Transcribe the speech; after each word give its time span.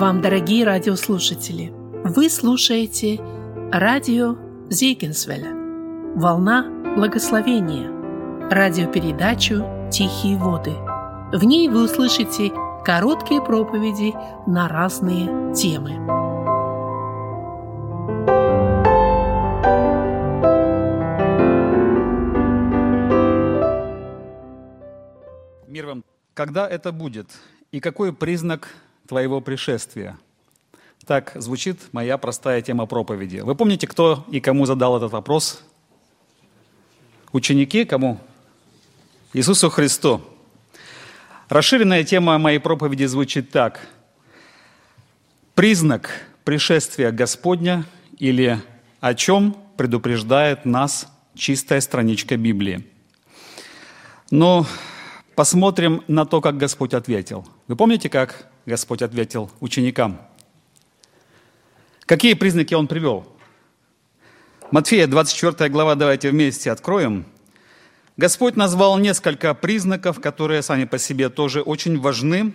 вам, 0.00 0.22
дорогие 0.22 0.64
радиослушатели! 0.64 1.70
Вы 2.04 2.30
слушаете 2.30 3.20
радио 3.70 4.34
Зейгенсвеля 4.70 5.52
«Волна 6.16 6.64
благословения» 6.96 7.90
радиопередачу 8.50 9.62
«Тихие 9.92 10.38
воды». 10.38 10.72
В 11.34 11.44
ней 11.44 11.68
вы 11.68 11.84
услышите 11.84 12.50
короткие 12.82 13.42
проповеди 13.42 14.14
на 14.46 14.68
разные 14.68 15.54
темы. 15.54 15.90
Мир 25.68 25.84
вам. 25.84 26.04
Когда 26.32 26.66
это 26.66 26.90
будет? 26.90 27.28
И 27.70 27.80
какой 27.80 28.14
признак 28.14 28.70
твоего 29.10 29.40
пришествия? 29.40 30.16
Так 31.04 31.32
звучит 31.34 31.80
моя 31.90 32.16
простая 32.16 32.62
тема 32.62 32.86
проповеди. 32.86 33.38
Вы 33.38 33.56
помните, 33.56 33.88
кто 33.88 34.24
и 34.30 34.40
кому 34.40 34.66
задал 34.66 34.96
этот 34.96 35.10
вопрос? 35.10 35.64
Ученики 37.32 37.84
кому? 37.84 38.20
Иисусу 39.32 39.68
Христу. 39.68 40.20
Расширенная 41.48 42.04
тема 42.04 42.38
моей 42.38 42.60
проповеди 42.60 43.06
звучит 43.06 43.50
так. 43.50 43.80
Признак 45.56 46.10
пришествия 46.44 47.10
Господня 47.10 47.84
или 48.16 48.60
о 49.00 49.14
чем 49.14 49.56
предупреждает 49.76 50.64
нас 50.64 51.08
чистая 51.34 51.80
страничка 51.80 52.36
Библии. 52.36 52.86
Но 54.30 54.64
посмотрим 55.34 56.04
на 56.06 56.26
то, 56.26 56.40
как 56.40 56.58
Господь 56.58 56.94
ответил. 56.94 57.44
Вы 57.66 57.74
помните, 57.74 58.08
как 58.08 58.49
Господь 58.66 59.02
ответил 59.02 59.50
ученикам? 59.60 60.20
Какие 62.06 62.34
признаки 62.34 62.74
Он 62.74 62.86
привел? 62.86 63.26
Матфея, 64.70 65.06
24 65.06 65.68
глава, 65.70 65.94
давайте 65.94 66.30
вместе 66.30 66.70
откроем– 66.70 67.24
Господь 68.20 68.54
назвал 68.54 68.98
несколько 68.98 69.54
признаков, 69.54 70.20
которые 70.20 70.60
сами 70.60 70.84
по 70.84 70.98
себе 70.98 71.30
тоже 71.30 71.62
очень 71.62 71.98
важны. 71.98 72.52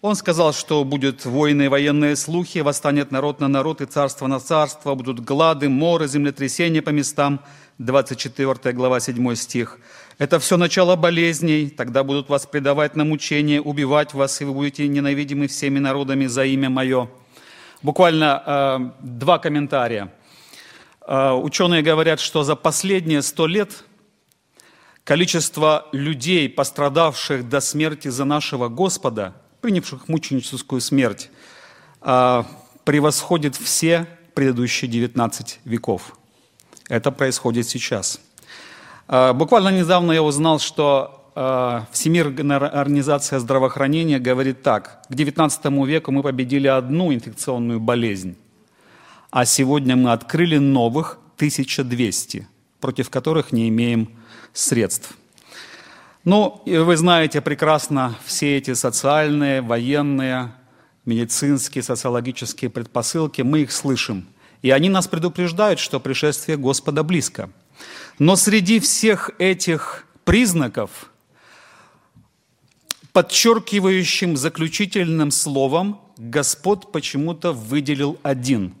Он 0.00 0.14
сказал, 0.14 0.52
что 0.52 0.84
будут 0.84 1.24
войны, 1.24 1.68
военные 1.68 2.14
слухи, 2.14 2.60
восстанет 2.60 3.10
народ 3.10 3.40
на 3.40 3.48
народ 3.48 3.80
и 3.80 3.86
царство 3.86 4.28
на 4.28 4.38
царство, 4.38 4.94
будут 4.94 5.18
глады, 5.18 5.68
моры, 5.68 6.06
землетрясения 6.06 6.82
по 6.82 6.90
местам. 6.90 7.40
24 7.78 8.72
глава, 8.72 9.00
7 9.00 9.34
стих. 9.34 9.80
Это 10.18 10.38
все 10.38 10.56
начало 10.56 10.96
болезней, 10.96 11.70
тогда 11.70 12.02
будут 12.02 12.28
вас 12.28 12.46
предавать 12.46 12.96
на 12.96 13.04
мучение, 13.04 13.62
убивать 13.62 14.14
вас, 14.14 14.40
и 14.40 14.44
вы 14.44 14.52
будете 14.52 14.86
ненавидимы 14.88 15.46
всеми 15.46 15.78
народами 15.78 16.26
за 16.26 16.44
имя 16.44 16.68
Мое. 16.68 17.08
Буквально 17.82 18.42
э, 18.44 18.90
два 19.00 19.38
комментария. 19.38 20.12
Э, 21.06 21.32
ученые 21.32 21.82
говорят, 21.82 22.18
что 22.18 22.42
за 22.42 22.56
последние 22.56 23.22
сто 23.22 23.46
лет 23.46 23.84
Количество 25.08 25.88
людей, 25.92 26.50
пострадавших 26.50 27.48
до 27.48 27.60
смерти 27.60 28.08
за 28.08 28.26
нашего 28.26 28.68
Господа, 28.68 29.32
принявших 29.62 30.06
мученическую 30.06 30.82
смерть, 30.82 31.30
а, 32.02 32.44
превосходит 32.84 33.56
все 33.56 34.06
предыдущие 34.34 34.90
19 34.90 35.60
веков. 35.64 36.14
Это 36.90 37.10
происходит 37.10 37.66
сейчас. 37.66 38.20
А, 39.08 39.32
буквально 39.32 39.70
недавно 39.70 40.12
я 40.12 40.22
узнал, 40.22 40.58
что 40.58 41.32
а, 41.34 41.86
Всемирная 41.92 42.58
организация 42.58 43.38
здравоохранения 43.38 44.18
говорит 44.18 44.62
так. 44.62 45.02
К 45.08 45.14
19 45.14 45.64
веку 45.86 46.12
мы 46.12 46.22
победили 46.22 46.66
одну 46.66 47.12
инфекционную 47.12 47.80
болезнь, 47.80 48.36
а 49.30 49.46
сегодня 49.46 49.96
мы 49.96 50.12
открыли 50.12 50.58
новых 50.58 51.18
1200, 51.36 52.46
против 52.80 53.08
которых 53.08 53.50
не 53.50 53.70
имеем 53.70 54.10
средств. 54.52 55.14
Ну, 56.24 56.60
вы 56.66 56.96
знаете 56.98 57.40
прекрасно 57.40 58.14
все 58.26 58.58
эти 58.58 58.74
социальные, 58.74 59.62
военные, 59.62 60.52
медицинские, 61.06 61.82
социологические 61.82 62.68
предпосылки, 62.68 63.40
мы 63.40 63.60
их 63.60 63.72
слышим. 63.72 64.26
И 64.60 64.70
они 64.70 64.90
нас 64.90 65.08
предупреждают, 65.08 65.80
что 65.80 66.00
пришествие 66.00 66.58
Господа 66.58 67.02
близко. 67.02 67.48
Но 68.18 68.34
среди 68.34 68.80
всех 68.80 69.30
этих 69.38 70.04
признаков, 70.24 71.10
подчеркивающим 73.12 74.36
заключительным 74.36 75.30
словом, 75.30 76.00
Господь 76.16 76.90
почему-то 76.90 77.52
выделил 77.52 78.18
один, 78.22 78.74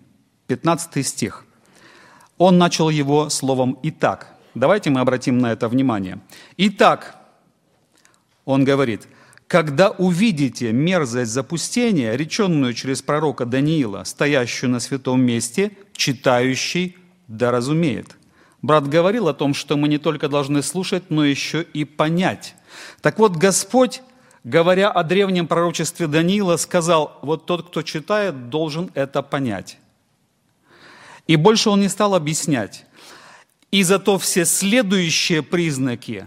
15 0.48 1.06
стих. 1.06 1.46
Он 2.36 2.58
начал 2.58 2.90
его 2.90 3.30
словом 3.30 3.78
«Итак». 3.82 4.34
Давайте 4.54 4.90
мы 4.90 5.00
обратим 5.00 5.38
на 5.38 5.52
это 5.52 5.68
внимание. 5.68 6.20
Итак, 6.56 7.16
он 8.44 8.64
говорит, 8.64 9.06
когда 9.46 9.90
увидите 9.90 10.72
мерзость 10.72 11.30
запустения, 11.30 12.16
реченную 12.16 12.74
через 12.74 13.02
пророка 13.02 13.46
Даниила, 13.46 14.02
стоящую 14.04 14.70
на 14.70 14.80
святом 14.80 15.22
месте, 15.22 15.72
читающий 15.94 16.96
да 17.28 17.52
разумеет. 17.52 18.17
Брат 18.60 18.88
говорил 18.88 19.28
о 19.28 19.34
том, 19.34 19.54
что 19.54 19.76
мы 19.76 19.88
не 19.88 19.98
только 19.98 20.28
должны 20.28 20.62
слушать, 20.62 21.04
но 21.10 21.24
еще 21.24 21.62
и 21.62 21.84
понять. 21.84 22.56
Так 23.00 23.18
вот, 23.18 23.36
Господь, 23.36 24.02
говоря 24.42 24.90
о 24.90 25.04
древнем 25.04 25.46
пророчестве 25.46 26.06
Даниила, 26.08 26.56
сказал, 26.56 27.18
вот 27.22 27.46
тот, 27.46 27.68
кто 27.68 27.82
читает, 27.82 28.50
должен 28.50 28.90
это 28.94 29.22
понять. 29.22 29.78
И 31.28 31.36
больше 31.36 31.70
он 31.70 31.80
не 31.80 31.88
стал 31.88 32.14
объяснять. 32.14 32.86
И 33.70 33.82
зато 33.82 34.18
все 34.18 34.44
следующие 34.44 35.42
признаки 35.42 36.26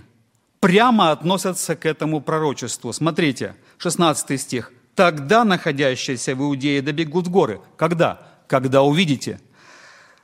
прямо 0.60 1.12
относятся 1.12 1.76
к 1.76 1.86
этому 1.86 2.22
пророчеству. 2.22 2.94
Смотрите, 2.94 3.56
16 3.80 4.40
стих. 4.40 4.72
«Тогда 4.94 5.44
находящиеся 5.44 6.36
в 6.36 6.42
Иудее 6.42 6.82
добегут 6.82 7.28
в 7.28 7.32
горы». 7.32 7.62
Когда? 7.78 8.28
Когда 8.48 8.84
увидите. 8.84 9.40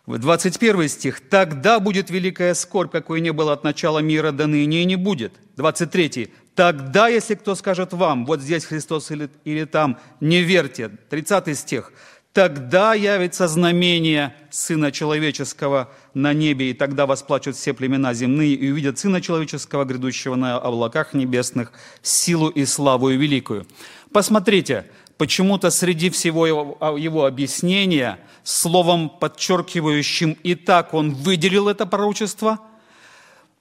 21 0.07 0.87
стих. 0.87 1.19
«Тогда 1.29 1.81
будет 1.81 2.09
великая 2.09 2.53
скорбь, 2.53 2.91
какой 2.91 3.19
не 3.19 3.33
было 3.33 3.51
от 3.51 3.65
начала 3.65 3.99
мира 3.99 4.31
до 4.31 4.47
ныне 4.47 4.83
и 4.83 4.85
не 4.85 4.95
будет». 4.95 5.33
23. 5.57 6.29
«Тогда, 6.55 7.09
если 7.09 7.35
кто 7.35 7.55
скажет 7.55 7.91
вам, 7.91 8.25
вот 8.25 8.41
здесь 8.41 8.63
Христос 8.63 9.11
или, 9.11 9.29
или 9.43 9.65
там, 9.65 9.97
не 10.21 10.41
верьте». 10.41 10.89
30 11.09 11.57
стих. 11.57 11.91
Тогда 12.37 12.93
явится 12.93 13.47
знамение 13.47 14.35
Сына 14.51 14.91
Человеческого 14.91 15.91
на 16.13 16.33
небе, 16.33 16.69
и 16.69 16.73
тогда 16.73 17.07
восплачут 17.07 17.55
все 17.55 17.73
племена 17.73 18.13
земные, 18.13 18.53
и 18.53 18.71
увидят 18.71 18.99
Сына 18.99 19.21
Человеческого, 19.21 19.85
грядущего 19.85 20.35
на 20.35 20.57
облаках 20.57 21.15
небесных, 21.15 21.71
силу 22.01 22.49
и 22.49 22.63
славу 22.65 23.09
и 23.09 23.17
великую. 23.17 23.65
Посмотрите, 24.13 24.85
почему-то 25.17 25.69
среди 25.69 26.09
всего 26.09 26.47
его, 26.47 26.77
а, 26.79 26.95
его 26.95 27.25
объяснения, 27.25 28.19
словом 28.43 29.09
подчеркивающим 29.09 30.37
«и 30.43 30.55
так» 30.55 30.93
он 30.93 31.13
выделил 31.13 31.67
это 31.67 31.85
пророчество, 31.85 32.59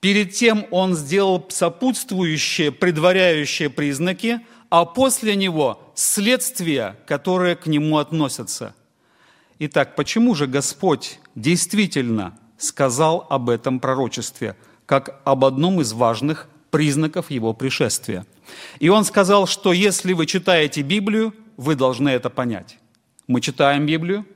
перед 0.00 0.32
тем 0.32 0.66
он 0.70 0.94
сделал 0.94 1.44
сопутствующие, 1.48 2.72
предваряющие 2.72 3.70
признаки– 3.70 4.40
а 4.70 4.84
после 4.84 5.36
него 5.36 5.80
следствия, 5.94 6.96
которые 7.06 7.56
к 7.56 7.66
нему 7.66 7.98
относятся. 7.98 8.74
Итак, 9.58 9.96
почему 9.96 10.34
же 10.34 10.46
Господь 10.46 11.18
действительно 11.34 12.38
сказал 12.58 13.26
об 13.30 13.48
этом 13.48 13.80
пророчестве, 13.80 14.56
как 14.84 15.20
об 15.24 15.44
одном 15.44 15.80
из 15.80 15.92
важных 15.92 16.48
признаков 16.70 17.30
его 17.30 17.52
пришествия? 17.54 18.26
И 18.78 18.88
он 18.88 19.04
сказал, 19.04 19.46
что 19.46 19.72
если 19.72 20.12
вы 20.12 20.26
читаете 20.26 20.82
Библию, 20.82 21.32
вы 21.56 21.74
должны 21.74 22.08
это 22.08 22.30
понять. 22.30 22.78
Мы 23.26 23.40
читаем 23.40 23.86
Библию, 23.86 24.26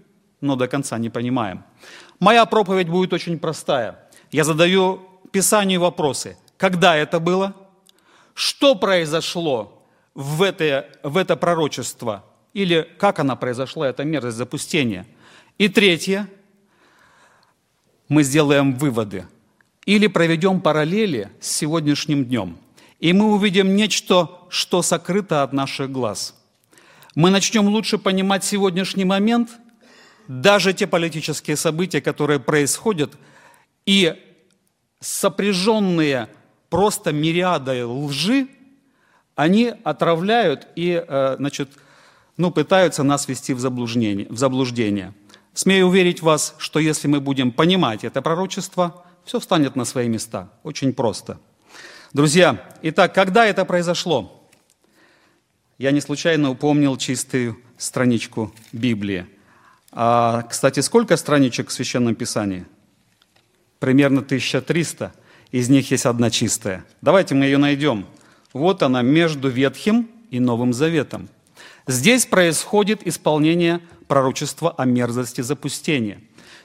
но 0.41 0.57
до 0.57 0.69
конца 0.69 0.99
не 0.99 1.11
понимаем. 1.11 1.65
Моя 2.19 2.45
проповедь 2.47 2.89
будет 2.89 3.13
очень 3.13 3.39
простая. 3.39 3.99
Я 4.31 4.45
задаю 4.45 5.01
Писанию 5.33 5.81
вопросы. 5.81 6.37
Когда 6.57 6.97
это 6.97 7.21
было? 7.21 7.55
Что 8.35 8.75
произошло 8.75 9.85
в 10.15 10.43
это, 10.43 10.89
в 11.03 11.17
это 11.17 11.37
пророчество, 11.37 12.25
или 12.53 12.89
как 12.99 13.19
она 13.19 13.37
произошла, 13.37 13.89
эта 13.89 14.05
мерзость 14.05 14.37
запустения. 14.37 15.07
И 15.59 15.69
третье, 15.69 16.27
мы 18.09 18.23
сделаем 18.23 18.75
выводы, 18.75 19.27
или 19.87 20.07
проведем 20.09 20.61
параллели 20.61 21.31
с 21.41 21.49
сегодняшним 21.51 22.25
днем, 22.25 22.59
и 22.99 23.13
мы 23.13 23.33
увидим 23.33 23.77
нечто, 23.77 24.41
что 24.49 24.83
сокрыто 24.83 25.43
от 25.43 25.53
наших 25.53 25.91
глаз. 25.91 26.40
Мы 27.15 27.31
начнем 27.31 27.67
лучше 27.69 27.99
понимать 27.99 28.45
сегодняшний 28.45 29.05
момент, 29.05 29.51
даже 30.29 30.73
те 30.73 30.87
политические 30.87 31.57
события, 31.57 32.01
которые 32.01 32.39
происходят, 32.39 33.15
и 33.85 34.15
сопряженные 35.01 36.29
просто 36.69 37.13
мириадой 37.13 37.83
лжи, 37.83 38.47
они 39.35 39.73
отравляют 39.83 40.69
и, 40.77 41.03
э, 41.07 41.37
значит, 41.39 41.71
ну, 42.37 42.51
пытаются 42.53 43.03
нас 43.03 43.27
ввести 43.27 43.55
в 43.55 43.61
заблуждение, 43.61 44.27
в 44.29 44.39
заблуждение. 44.39 45.13
Смею 45.53 45.89
уверить 45.89 46.23
вас, 46.23 46.55
что 46.59 46.79
если 46.79 47.09
мы 47.09 47.21
будем 47.21 47.51
понимать 47.51 48.05
это 48.05 48.23
пророчество, 48.23 49.05
все 49.25 49.41
встанет 49.41 49.75
на 49.75 49.85
свои 49.85 50.09
места. 50.09 50.51
Очень 50.63 50.93
просто. 50.93 51.41
Друзья, 52.13 52.65
итак, 52.83 53.15
когда 53.15 53.47
это 53.47 53.65
произошло? 53.65 54.40
Я 55.81 55.93
не 55.93 56.03
случайно 56.03 56.51
упомнил 56.51 56.95
чистую 56.99 57.57
страничку 57.79 58.53
Библии. 58.71 59.25
А, 59.93 60.43
кстати, 60.43 60.81
сколько 60.81 61.17
страничек 61.17 61.71
в 61.71 61.73
Священном 61.73 62.15
Писании? 62.15 62.67
Примерно 63.79 64.21
1300. 64.21 65.15
Из 65.53 65.71
них 65.71 65.91
есть 65.91 66.05
одна 66.05 66.29
чистая. 66.29 66.85
Давайте 67.01 67.35
мы 67.35 67.47
ее 67.47 67.57
найдем. 67.57 68.05
Вот 68.53 68.83
она 68.83 69.01
между 69.01 69.49
Ветхим 69.49 70.11
и 70.31 70.39
Новым 70.39 70.75
Заветом. 70.75 71.31
Здесь 71.87 72.27
происходит 72.27 73.07
исполнение 73.07 73.81
пророчества 74.07 74.75
о 74.77 74.85
мерзости 74.85 75.41
запустения. 75.41 76.21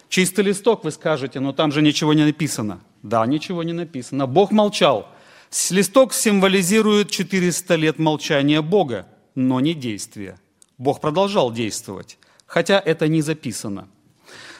Чистый 0.09 0.43
листок, 0.43 0.83
вы 0.83 0.91
скажете, 0.91 1.39
но 1.39 1.53
там 1.53 1.71
же 1.71 1.81
ничего 1.81 2.13
не 2.13 2.25
написано. 2.25 2.81
Да, 3.01 3.25
ничего 3.25 3.63
не 3.63 3.71
написано. 3.71 4.27
Бог 4.27 4.51
молчал. 4.51 5.07
Листок 5.69 6.13
символизирует 6.13 7.09
400 7.09 7.75
лет 7.75 7.97
молчания 7.97 8.61
Бога, 8.61 9.07
но 9.35 9.59
не 9.59 9.73
действия. 9.73 10.37
Бог 10.77 10.99
продолжал 10.99 11.51
действовать, 11.51 12.17
хотя 12.45 12.79
это 12.79 13.07
не 13.07 13.21
записано. 13.21 13.87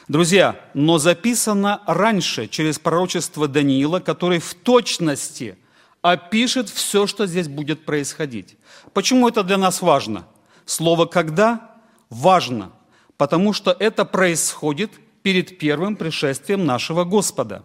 Друзья, 0.08 0.58
но 0.72 0.98
записано 0.98 1.82
раньше, 1.86 2.48
через 2.48 2.78
пророчество 2.78 3.46
Даниила, 3.46 4.00
который 4.00 4.38
в 4.38 4.54
точности 4.54 5.58
опишет 6.00 6.70
все, 6.70 7.06
что 7.06 7.26
здесь 7.26 7.48
будет 7.48 7.84
происходить. 7.84 8.56
Почему 8.94 9.28
это 9.28 9.42
для 9.42 9.58
нас 9.58 9.82
важно? 9.82 10.26
Слово 10.64 11.06
«когда» 11.06 11.76
важно, 12.08 12.72
потому 13.16 13.52
что 13.52 13.76
это 13.78 14.04
происходит 14.04 14.92
перед 15.22 15.58
первым 15.58 15.96
пришествием 15.96 16.64
нашего 16.64 17.04
Господа. 17.04 17.64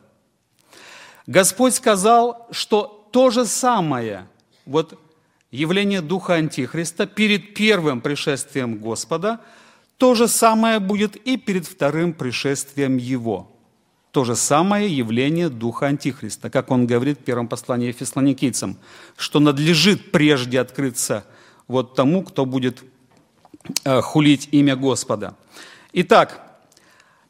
Господь 1.28 1.76
сказал, 1.76 2.48
что 2.52 3.01
то 3.12 3.30
же 3.30 3.46
самое, 3.46 4.28
вот 4.66 5.00
явление 5.52 6.02
Духа 6.02 6.36
Антихриста 6.36 7.06
перед 7.06 7.54
первым 7.54 8.02
пришествием 8.02 8.78
Господа, 8.78 9.40
то 9.98 10.16
же 10.16 10.28
самое 10.28 10.80
будет 10.80 11.16
и 11.16 11.38
перед 11.38 11.68
вторым 11.68 12.14
пришествием 12.14 12.98
Его. 12.98 13.52
То 14.12 14.24
же 14.24 14.36
самое 14.36 14.90
явление 14.90 15.50
Духа 15.50 15.88
Антихриста, 15.88 16.50
как 16.50 16.72
он 16.72 16.88
говорит 16.88 17.20
в 17.20 17.24
первом 17.24 17.48
послании 17.48 17.92
фессалоникийцам, 17.92 18.78
что 19.16 19.40
надлежит 19.40 20.12
прежде 20.12 20.60
открыться 20.60 21.26
вот 21.68 21.96
тому, 21.96 22.24
кто 22.24 22.46
будет 22.46 22.84
э, 23.86 24.02
хулить 24.02 24.50
имя 24.52 24.76
Господа. 24.76 25.36
Итак, 25.94 26.60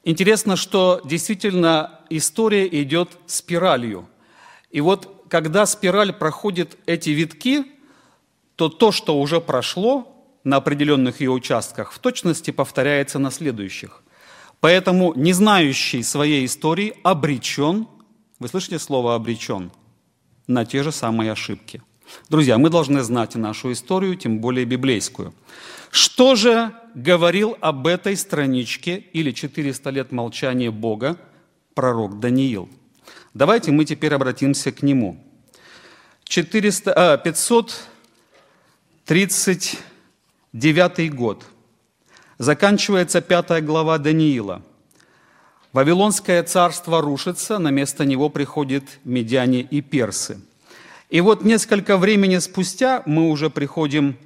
интересно, 0.04 0.56
что 0.56 1.02
действительно 1.04 2.00
история 2.10 2.68
идет 2.82 3.10
спиралью. 3.28 4.08
И 4.72 4.82
вот 4.82 5.21
когда 5.32 5.66
спираль 5.66 6.12
проходит 6.12 6.78
эти 6.86 7.12
витки, 7.12 7.64
то 8.58 8.68
то, 8.68 8.92
что 8.92 9.18
уже 9.18 9.40
прошло 9.40 10.14
на 10.44 10.58
определенных 10.58 11.22
ее 11.22 11.32
участках, 11.32 11.94
в 11.94 12.00
точности 12.00 12.52
повторяется 12.52 13.18
на 13.18 13.32
следующих. 13.32 14.04
Поэтому 14.60 15.14
не 15.16 15.32
знающий 15.32 16.04
своей 16.04 16.46
истории 16.46 16.96
обречен, 17.04 17.88
вы 18.40 18.48
слышите 18.50 18.78
слово 18.78 19.16
«обречен», 19.16 19.72
на 20.48 20.66
те 20.66 20.84
же 20.84 20.92
самые 20.92 21.32
ошибки. 21.32 21.82
Друзья, 22.28 22.58
мы 22.58 22.70
должны 22.70 23.02
знать 23.02 23.36
нашу 23.36 23.72
историю, 23.72 24.18
тем 24.18 24.40
более 24.40 24.66
библейскую. 24.66 25.34
Что 25.92 26.36
же 26.36 26.74
говорил 26.94 27.58
об 27.62 27.88
этой 27.88 28.18
страничке 28.18 28.98
или 28.98 29.32
400 29.32 29.90
лет 29.92 30.12
молчания 30.12 30.72
Бога 30.72 31.16
пророк 31.74 32.20
Даниил? 32.20 32.68
Давайте 33.34 33.72
мы 33.72 33.86
теперь 33.86 34.14
обратимся 34.14 34.72
к 34.72 34.84
нему. 34.84 35.18
400, 36.26 37.14
а, 37.14 37.18
500 37.18 37.88
39 39.06 41.14
год. 41.14 41.46
Заканчивается 42.38 43.22
пятая 43.22 43.62
глава 43.62 43.98
Даниила. 43.98 44.62
Вавилонское 45.74 46.44
царство 46.44 47.02
рушится, 47.02 47.58
на 47.58 47.72
место 47.72 48.06
него 48.06 48.30
приходят 48.30 48.84
медяне 49.04 49.62
и 49.62 49.82
персы. 49.82 50.40
И 51.10 51.22
вот 51.22 51.44
несколько 51.44 51.98
времени 51.98 52.38
спустя 52.40 53.04
мы 53.06 53.30
уже 53.30 53.50
приходим 53.50 54.18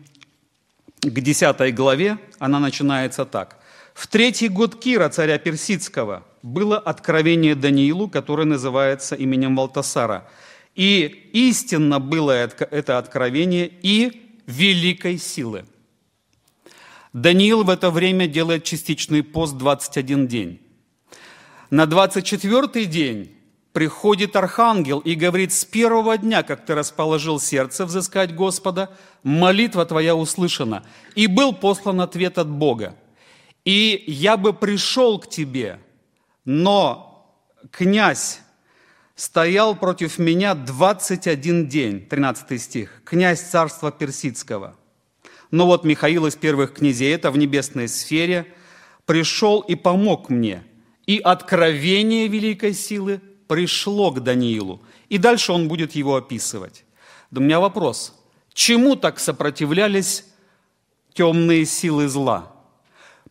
к 1.01 1.19
десятой 1.19 1.71
главе, 1.71 2.17
она 2.39 2.59
начинается 2.59 3.25
так. 3.25 3.57
В 3.93 4.07
третий 4.07 4.49
год 4.49 4.75
Кира, 4.75 5.09
царя 5.09 5.37
Персидского, 5.37 6.23
было 6.45 6.77
откровение 6.77 7.55
Даниилу, 7.55 8.07
которое 8.07 8.45
называется 8.45 9.15
именем 9.15 9.55
Валтасара. 9.55 10.29
И 10.75 11.29
истинно 11.33 11.99
было 11.99 12.31
это 12.33 12.99
откровение 12.99 13.71
и 13.81 14.37
великой 14.45 15.17
силы. 15.17 15.65
Даниил 17.13 17.63
в 17.63 17.69
это 17.71 17.89
время 17.89 18.27
делает 18.27 18.63
частичный 18.63 19.23
пост 19.23 19.57
21 19.57 20.27
день. 20.27 20.59
На 21.71 21.87
24 21.87 22.85
день 22.85 23.31
приходит 23.73 24.35
архангел 24.35 24.99
и 24.99 25.15
говорит, 25.15 25.51
с 25.51 25.65
первого 25.65 26.15
дня, 26.15 26.43
как 26.43 26.63
ты 26.63 26.75
расположил 26.75 27.39
сердце 27.39 27.87
взыскать 27.87 28.35
Господа, 28.35 28.95
молитва 29.23 29.83
твоя 29.87 30.15
услышана. 30.15 30.83
И 31.15 31.25
был 31.25 31.53
послан 31.53 32.01
ответ 32.01 32.37
от 32.37 32.49
Бога. 32.49 32.95
И 33.63 34.03
я 34.05 34.37
бы 34.37 34.53
пришел 34.53 35.17
к 35.17 35.27
тебе, 35.27 35.79
но 36.45 37.35
князь 37.71 38.39
стоял 39.15 39.75
против 39.75 40.19
меня 40.19 40.53
21 40.53 41.67
день, 41.67 42.05
13 42.05 42.61
стих, 42.61 43.01
князь 43.03 43.41
царства 43.41 43.91
персидского. 43.91 44.75
Но 45.51 45.65
вот 45.65 45.83
Михаил 45.83 46.25
из 46.27 46.35
первых 46.35 46.73
князей, 46.73 47.13
это 47.13 47.31
в 47.31 47.37
небесной 47.37 47.87
сфере, 47.87 48.45
пришел 49.05 49.61
и 49.61 49.75
помог 49.75 50.29
мне. 50.29 50.63
И 51.05 51.19
откровение 51.19 52.27
великой 52.27 52.73
силы 52.73 53.21
пришло 53.47 54.11
к 54.11 54.21
Даниилу. 54.21 54.81
И 55.07 55.17
дальше 55.17 55.51
он 55.51 55.67
будет 55.67 55.93
его 55.93 56.15
описывать. 56.15 56.83
Да 57.31 57.41
у 57.41 57.43
меня 57.43 57.59
вопрос. 57.59 58.19
Чему 58.53 58.95
так 58.95 59.19
сопротивлялись 59.19 60.25
темные 61.13 61.65
силы 61.65 62.07
зла? 62.07 62.54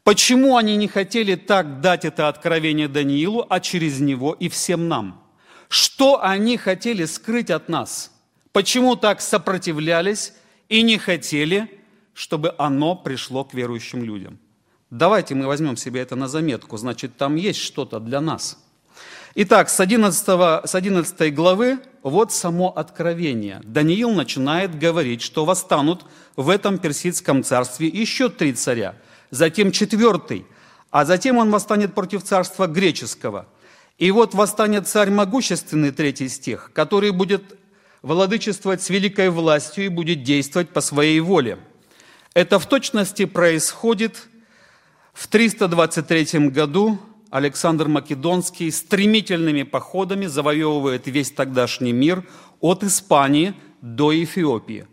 Почему 0.04 0.58
они 0.58 0.76
не 0.76 0.86
хотели 0.86 1.34
так 1.34 1.80
дать 1.80 2.04
это 2.04 2.28
откровение 2.28 2.88
Даниилу, 2.88 3.46
а 3.48 3.58
через 3.58 4.00
него 4.00 4.34
и 4.34 4.50
всем 4.50 4.86
нам? 4.86 5.22
Что 5.68 6.22
они 6.22 6.58
хотели 6.58 7.06
скрыть 7.06 7.50
от 7.50 7.70
нас? 7.70 8.12
Почему 8.52 8.96
так 8.96 9.22
сопротивлялись 9.22 10.34
и 10.68 10.82
не 10.82 10.98
хотели, 10.98 11.80
чтобы 12.12 12.54
оно 12.58 12.94
пришло 12.94 13.44
к 13.44 13.54
верующим 13.54 14.04
людям? 14.04 14.38
Давайте 14.90 15.34
мы 15.34 15.46
возьмем 15.46 15.76
себе 15.78 16.02
это 16.02 16.16
на 16.16 16.28
заметку, 16.28 16.76
значит, 16.76 17.16
там 17.16 17.36
есть 17.36 17.60
что-то 17.60 17.98
для 17.98 18.20
нас. 18.20 18.58
Итак, 19.34 19.68
с 19.68 19.80
11, 19.80 20.68
с 20.68 20.74
11 20.74 21.34
главы 21.34 21.80
вот 22.02 22.30
само 22.30 22.68
откровение. 22.70 23.60
Даниил 23.64 24.10
начинает 24.10 24.78
говорить, 24.78 25.22
что 25.22 25.44
восстанут 25.44 26.04
в 26.36 26.50
этом 26.50 26.78
персидском 26.78 27.42
царстве 27.42 27.88
еще 27.88 28.28
три 28.28 28.52
царя, 28.52 28.94
затем 29.34 29.72
четвертый, 29.72 30.46
а 30.90 31.04
затем 31.04 31.38
он 31.38 31.50
восстанет 31.50 31.94
против 31.94 32.22
царства 32.22 32.66
греческого– 32.66 33.46
и 33.98 34.10
вот 34.10 34.34
восстанет 34.34 34.88
царь 34.88 35.10
могущественный, 35.10 35.92
третий 35.92 36.28
стих, 36.28 36.70
который 36.72 37.12
будет 37.12 37.56
владычествовать 38.02 38.82
с 38.82 38.90
великой 38.90 39.30
властью 39.30 39.86
и 39.86 39.88
будет 39.88 40.24
действовать 40.24 40.70
по 40.70 40.80
своей 40.80 41.20
воле. 41.20 41.58
Это 42.34 42.58
в 42.58 42.66
точности 42.66 43.24
происходит 43.24 44.26
в 45.12 45.28
323 45.28 46.48
году. 46.48 46.98
Александр 47.30 47.88
Македонский 47.88 48.70
стремительными 48.70 49.62
походами 49.62 50.26
завоевывает 50.26 51.06
весь 51.06 51.30
тогдашний 51.30 51.92
мир 51.92 52.24
от 52.60 52.82
Испании 52.84 53.54
до 53.80 54.12
Эфиопии. 54.12 54.86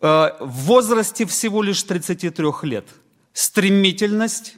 Э, 0.00 0.30
в 0.40 0.66
возрасте 0.66 1.26
всего 1.26 1.62
лишь 1.62 1.82
33 1.82 2.44
лет. 2.62 2.86
Стремительность 3.34 4.56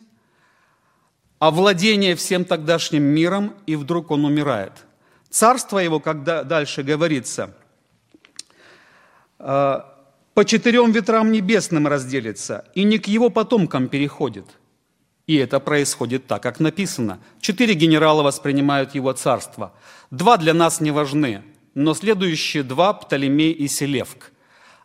овладение 1.38 2.14
всем 2.14 2.45
тогдашним 2.45 3.02
миром, 3.02 3.54
и 3.66 3.75
вдруг 3.75 4.11
он 4.11 4.25
умирает. 4.25 4.73
Царство 5.30 5.78
его, 5.78 5.99
когда 5.99 6.45
дальше 6.45 6.83
говорится, 6.83 7.56
«Э, 9.38 9.80
по 10.35 10.45
четырем 10.45 10.92
ветрам 10.92 11.33
небесным 11.33 11.87
разделится, 11.87 12.66
и 12.75 12.85
не 12.85 12.99
к 12.99 13.09
его 13.09 13.30
потомкам 13.30 13.88
переходит. 13.88 14.47
И 15.26 15.37
это 15.37 15.59
происходит 15.59 16.26
так, 16.26 16.42
как 16.42 16.61
написано. 16.61 17.18
Четыре 17.40 17.73
генерала 17.73 18.23
воспринимают 18.23 18.95
его 18.95 19.12
царство. 19.14 19.73
Два 20.11 20.37
для 20.37 20.52
нас 20.52 20.83
не 20.83 20.90
важны, 20.90 21.42
но 21.75 21.95
следующие 21.95 22.62
два– 22.62 22.92
Птолемей 22.95 23.52
и 23.52 23.66
Селевк. 23.66 24.33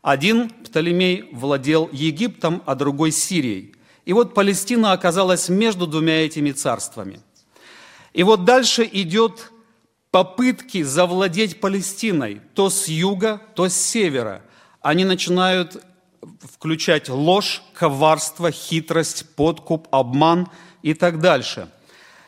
Один 0.02 0.50
Птолемей 0.50 1.30
владел 1.34 1.90
Египтом, 1.92 2.64
а 2.66 2.76
другой 2.76 3.12
Сирией. 3.12 3.76
И 4.12 4.14
вот 4.14 4.34
Палестина 4.34 4.92
оказалась 4.92 5.48
между 5.48 5.88
двумя 5.88 6.26
этими 6.26 6.52
царствами. 6.52 7.22
И 8.12 8.24
вот 8.24 8.44
дальше 8.44 8.86
идет 8.92 9.54
попытки 10.10 10.84
завладеть 10.84 11.62
Палестиной 11.62 12.42
то 12.54 12.70
с 12.70 12.90
юга, 12.90 13.42
то 13.56 13.70
с 13.70 13.74
севера. 13.74 14.42
Они 14.82 15.06
начинают 15.06 15.82
включать 16.42 17.08
ложь, 17.08 17.62
коварство, 17.74 18.52
хитрость, 18.52 19.34
подкуп, 19.38 19.88
обман 19.92 20.50
и 20.82 20.94
так 20.94 21.22
дальше. 21.22 21.70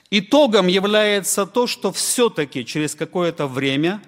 Итогом 0.10 0.68
является 0.68 1.46
то, 1.46 1.68
что 1.68 1.92
все-таки 1.92 2.66
через 2.66 2.96
какое-то 2.96 3.46
время 3.46 4.02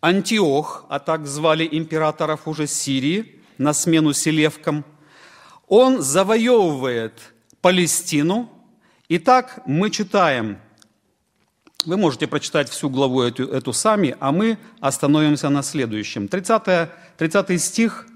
Антиох, 0.00 0.84
а 0.88 1.00
так 1.00 1.26
звали 1.26 1.68
императоров 1.68 2.46
уже 2.46 2.68
Сирии, 2.68 3.42
на 3.58 3.72
смену 3.72 4.12
Селевкам, 4.12 4.84
он 5.72 6.02
завоевывает 6.02 7.14
Палестину. 7.62 8.50
И 9.08 9.18
так 9.18 9.62
мы 9.64 9.88
читаем, 9.88 10.58
вы 11.86 11.96
можете 11.96 12.26
прочитать 12.26 12.68
всю 12.68 12.90
главу 12.90 13.22
эту, 13.22 13.44
эту 13.48 13.72
сами, 13.72 14.14
а 14.20 14.32
мы 14.32 14.58
остановимся 14.80 15.48
на 15.48 15.62
следующем. 15.62 16.28
30, 16.28 16.90
30 17.16 17.62
стих 17.62 18.06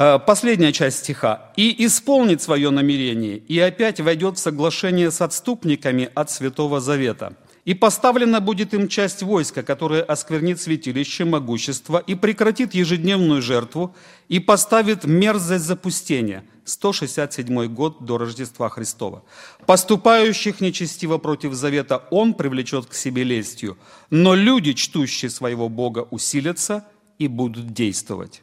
Э, 0.00 0.20
последняя 0.24 0.72
часть 0.72 0.98
стиха. 0.98 1.50
«И 1.56 1.84
исполнит 1.84 2.40
свое 2.40 2.70
намерение, 2.70 3.36
и 3.36 3.58
опять 3.58 4.00
войдет 4.00 4.36
в 4.36 4.40
соглашение 4.40 5.10
с 5.10 5.20
отступниками 5.20 6.08
от 6.14 6.30
Святого 6.30 6.80
Завета. 6.80 7.32
И 7.68 7.74
поставлена 7.74 8.40
будет 8.40 8.72
им 8.72 8.88
часть 8.88 9.22
войска, 9.22 9.62
которая 9.62 10.02
осквернит 10.02 10.58
святилище 10.58 11.26
могущества 11.26 11.98
и 11.98 12.14
прекратит 12.14 12.72
ежедневную 12.72 13.42
жертву, 13.42 13.94
и 14.30 14.38
поставит 14.40 15.04
мерзость 15.04 15.66
запустения». 15.66 16.44
167 16.64 17.66
год 17.66 18.06
до 18.06 18.16
Рождества 18.16 18.70
Христова. 18.70 19.22
«Поступающих 19.66 20.62
нечестиво 20.62 21.18
против 21.18 21.52
завета 21.52 22.04
он 22.10 22.32
привлечет 22.32 22.86
к 22.86 22.94
себе 22.94 23.22
лестью, 23.22 23.76
но 24.08 24.34
люди, 24.34 24.72
чтущие 24.72 25.30
своего 25.30 25.68
Бога, 25.68 26.08
усилятся 26.10 26.86
и 27.18 27.28
будут 27.28 27.74
действовать». 27.74 28.40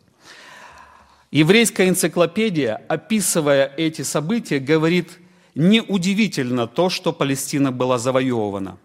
Еврейская 1.31 1.89
энциклопедия, 1.89 2.79
описывая 2.87 3.73
эти 3.75 4.03
события, 4.03 4.59
говорит, 4.59 5.17
неудивительно 5.55 6.67
то, 6.67 6.91
что 6.91 7.11
Палестина 7.11 7.71
была 7.71 7.97
завоевана. 7.97 8.77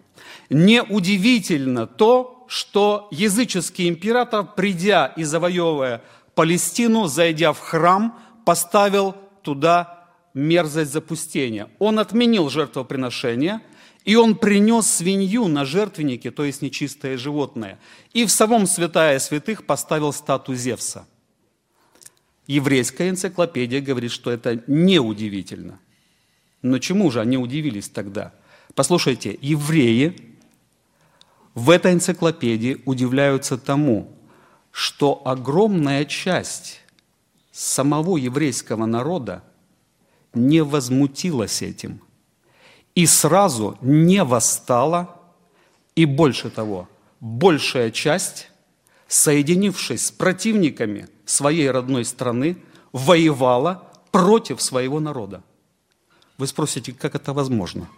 Неудивительно 0.48 1.86
то, 1.86 2.44
что 2.48 3.08
языческий 3.10 3.88
император, 3.88 4.44
придя 4.56 5.06
и 5.16 5.24
завоевывая 5.24 6.02
Палестину, 6.34 7.06
зайдя 7.06 7.52
в 7.52 7.60
храм, 7.60 8.18
поставил 8.44 9.14
туда 9.42 10.08
мерзость 10.34 10.92
запустения. 10.92 11.68
Он 11.78 11.98
отменил 11.98 12.48
жертвоприношение, 12.48 13.60
и 14.04 14.16
он 14.16 14.36
принес 14.36 14.86
свинью 14.86 15.48
на 15.48 15.64
жертвеннике, 15.64 16.30
то 16.30 16.44
есть 16.44 16.62
нечистое 16.62 17.18
животное, 17.18 17.78
и 18.12 18.24
в 18.24 18.30
самом 18.30 18.66
святая 18.66 19.18
святых 19.18 19.66
поставил 19.66 20.12
статую 20.12 20.56
Зевса– 20.56 21.06
Еврейская 22.50 23.10
энциклопедия 23.10 23.80
говорит, 23.80 24.10
что 24.10 24.32
это 24.32 24.60
неудивительно. 24.66 25.78
Но 26.62 26.80
чему 26.80 27.08
же 27.12 27.20
они 27.20 27.38
удивились 27.38 27.88
тогда? 27.88 28.34
Послушайте, 28.74 29.38
евреи 29.40 30.36
в 31.54 31.70
этой 31.70 31.92
энциклопедии 31.92 32.82
удивляются 32.86 33.58
тому, 33.58 34.16
что 34.70 35.22
огромная 35.24 36.04
часть 36.04 36.80
самого 37.50 38.16
еврейского 38.16 38.86
народа 38.86 39.42
не 40.32 40.62
возмутилась 40.62 41.62
этим 41.62 42.00
и 42.94 43.06
сразу 43.06 43.76
не 43.80 44.22
восстала, 44.22 45.16
и 45.96 46.04
больше 46.04 46.50
того, 46.50 46.88
большая 47.18 47.90
часть, 47.90 48.50
соединившись 49.08 50.06
с 50.06 50.10
противниками– 50.10 51.08
своей 51.30 51.70
родной 51.70 52.04
страны 52.04 52.58
воевала 52.92 53.90
против 54.10 54.60
своего 54.60 55.00
народа. 55.00 55.42
Вы 56.38 56.46
спросите, 56.46 56.92
как 56.92 57.14
это 57.14 57.32
возможно? 57.32 57.88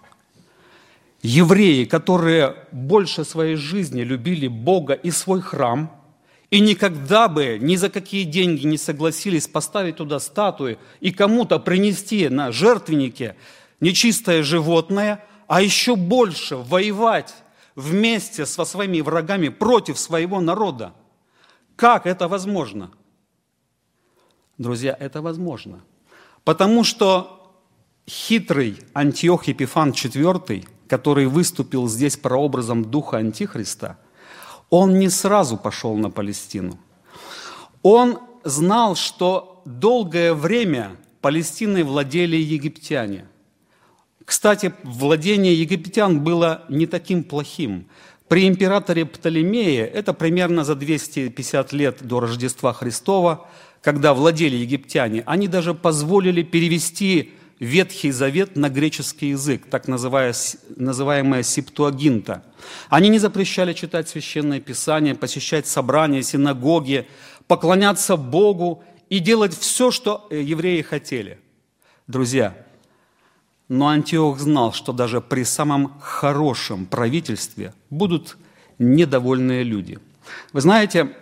Евреи, 1.22 1.84
которые 1.84 2.56
больше 2.72 3.24
своей 3.24 3.56
жизни 3.56 4.02
любили 4.02 4.48
Бога 4.48 4.94
и 4.94 5.10
свой 5.10 5.40
храм, 5.40 5.90
и 6.50 6.60
никогда 6.60 7.28
бы 7.28 7.58
ни 7.60 7.76
за 7.76 7.88
какие 7.88 8.24
деньги 8.24 8.66
не 8.66 8.76
согласились 8.76 9.48
поставить 9.48 9.96
туда 9.96 10.18
статуи 10.20 10.78
и 11.00 11.12
кому-то 11.12 11.58
принести 11.58 12.28
на 12.28 12.52
жертвеннике 12.52 13.36
нечистое 13.80 14.42
животное, 14.42 15.24
а 15.46 15.62
еще 15.62 15.96
больше 15.96 16.56
воевать 16.56 17.34
вместе 17.74 18.44
со 18.44 18.64
своими 18.64 19.00
врагами 19.00 19.48
против 19.48 19.98
своего 19.98 20.40
народа. 20.40 20.92
Как 21.76 22.06
это 22.06 22.28
возможно?– 22.28 22.90
Друзья, 24.62 24.96
это 25.00 25.22
возможно. 25.22 25.82
Потому 26.44 26.84
что 26.84 27.52
хитрый 28.08 28.78
Антиох 28.92 29.44
Епифан 29.48 29.90
IV, 29.90 30.68
который 30.92 31.24
выступил 31.24 31.88
здесь 31.88 32.18
прообразом 32.18 32.84
духа 32.84 33.16
Антихриста, 33.16 33.96
он 34.68 34.98
не 34.98 35.08
сразу 35.08 35.56
пошел 35.56 35.96
на 35.96 36.10
Палестину. 36.10 36.78
Он 37.82 38.18
знал, 38.44 38.94
что 38.94 39.62
долгое 39.64 40.34
время 40.34 40.98
Палестиной 41.22 41.82
владели 41.82 42.36
египтяне. 42.36 43.24
Кстати, 44.26 44.74
владение 44.82 45.54
египтян 45.54 46.20
было 46.20 46.64
не 46.68 46.84
таким 46.84 47.24
плохим. 47.24 47.88
При 48.28 48.46
императоре 48.46 49.06
Птолемее, 49.06 49.86
это 49.86 50.12
примерно 50.12 50.62
за 50.62 50.74
250 50.74 51.72
лет 51.72 52.02
до 52.02 52.20
Рождества 52.20 52.74
Христова, 52.74 53.48
когда 53.80 54.12
владели 54.12 54.56
египтяне, 54.56 55.22
они 55.24 55.48
даже 55.48 55.72
позволили 55.72 56.42
перевести 56.42 57.32
Ветхий 57.62 58.10
Завет 58.10 58.56
на 58.56 58.68
греческий 58.68 59.28
язык, 59.28 59.66
так 59.70 59.86
называемая 59.86 61.42
септуагинта. 61.44 62.42
Они 62.88 63.08
не 63.08 63.20
запрещали 63.20 63.72
читать 63.72 64.08
Священное 64.08 64.58
Писание, 64.58 65.14
посещать 65.14 65.68
собрания, 65.68 66.22
синагоги, 66.24 67.06
поклоняться 67.46 68.16
Богу 68.16 68.82
и 69.08 69.20
делать 69.20 69.56
все, 69.56 69.92
что 69.92 70.26
э, 70.30 70.42
евреи 70.42 70.82
хотели. 70.82 71.38
Друзья, 72.08 72.56
но 73.68 73.86
Антиох 73.86 74.40
знал, 74.40 74.72
что 74.72 74.92
даже 74.92 75.20
при 75.20 75.44
самом 75.44 76.00
хорошем 76.00 76.84
правительстве 76.86 77.74
будут 77.90 78.38
недовольные 78.80 79.62
люди. 79.62 80.00
Вы 80.52 80.60
знаете, 80.62 81.14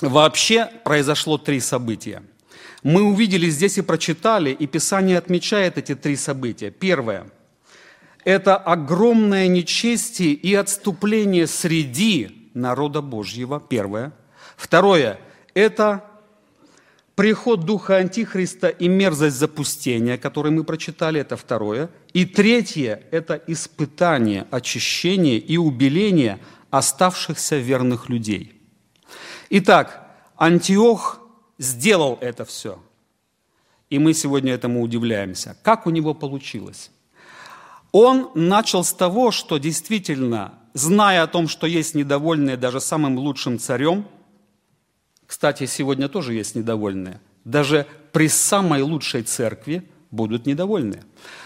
Вообще 0.00 0.66
произошло 0.84 1.38
три 1.38 1.60
события. 1.60 2.22
Мы 2.84 3.02
увидели 3.02 3.48
здесь 3.48 3.78
и 3.78 3.82
прочитали, 3.82 4.50
и 4.50 4.66
Писание 4.66 5.16
отмечает 5.16 5.78
эти 5.78 5.94
три 5.94 6.16
события. 6.16 6.70
Первое– 6.70 7.26
это 8.24 8.56
огромное 8.56 9.48
нечестие 9.48 10.34
и 10.34 10.54
отступление 10.54 11.46
среди 11.46 12.50
народа 12.52 13.00
Божьего. 13.00 13.58
Первое. 13.58 14.12
Второе– 14.54 15.18
это 15.54 16.04
приход 17.14 17.64
Духа 17.64 17.96
Антихриста 17.96 18.68
и 18.68 18.86
мерзость 18.86 19.38
запустения, 19.38 20.18
который 20.18 20.52
мы 20.52 20.62
прочитали, 20.62 21.18
это 21.18 21.38
второе. 21.38 21.88
И 22.12 22.26
третье– 22.26 23.02
это 23.10 23.40
испытание, 23.46 24.46
очищение 24.50 25.38
и 25.38 25.56
убеление 25.56 26.38
оставшихся 26.68 27.56
верных 27.56 28.10
людей. 28.10 28.60
Итак, 29.48 30.06
Антиох 30.36 31.23
сделал 31.58 32.18
это 32.20 32.44
все. 32.44 32.82
И 33.90 33.98
мы 33.98 34.14
сегодня 34.14 34.52
этому 34.52 34.82
удивляемся. 34.82 35.56
Как 35.62 35.86
у 35.86 35.90
него 35.90 36.14
получилось? 36.14 36.90
Он 37.92 38.30
начал 38.34 38.82
с 38.82 38.92
того, 38.92 39.30
что 39.30 39.58
действительно, 39.58 40.54
зная 40.72 41.22
о 41.22 41.26
том, 41.26 41.46
что 41.46 41.66
есть 41.66 41.94
недовольные 41.94 42.56
даже 42.56 42.80
самым 42.80 43.18
лучшим 43.18 43.58
царем, 43.58 44.06
кстати, 45.26 45.66
сегодня 45.66 46.08
тоже 46.08 46.34
есть 46.34 46.54
недовольные, 46.54 47.20
даже 47.44 47.86
при 48.12 48.28
самой 48.28 48.82
лучшей 48.82 49.22
церкви 49.22 49.88
будут 50.10 50.46
недовольные. 50.46 51.02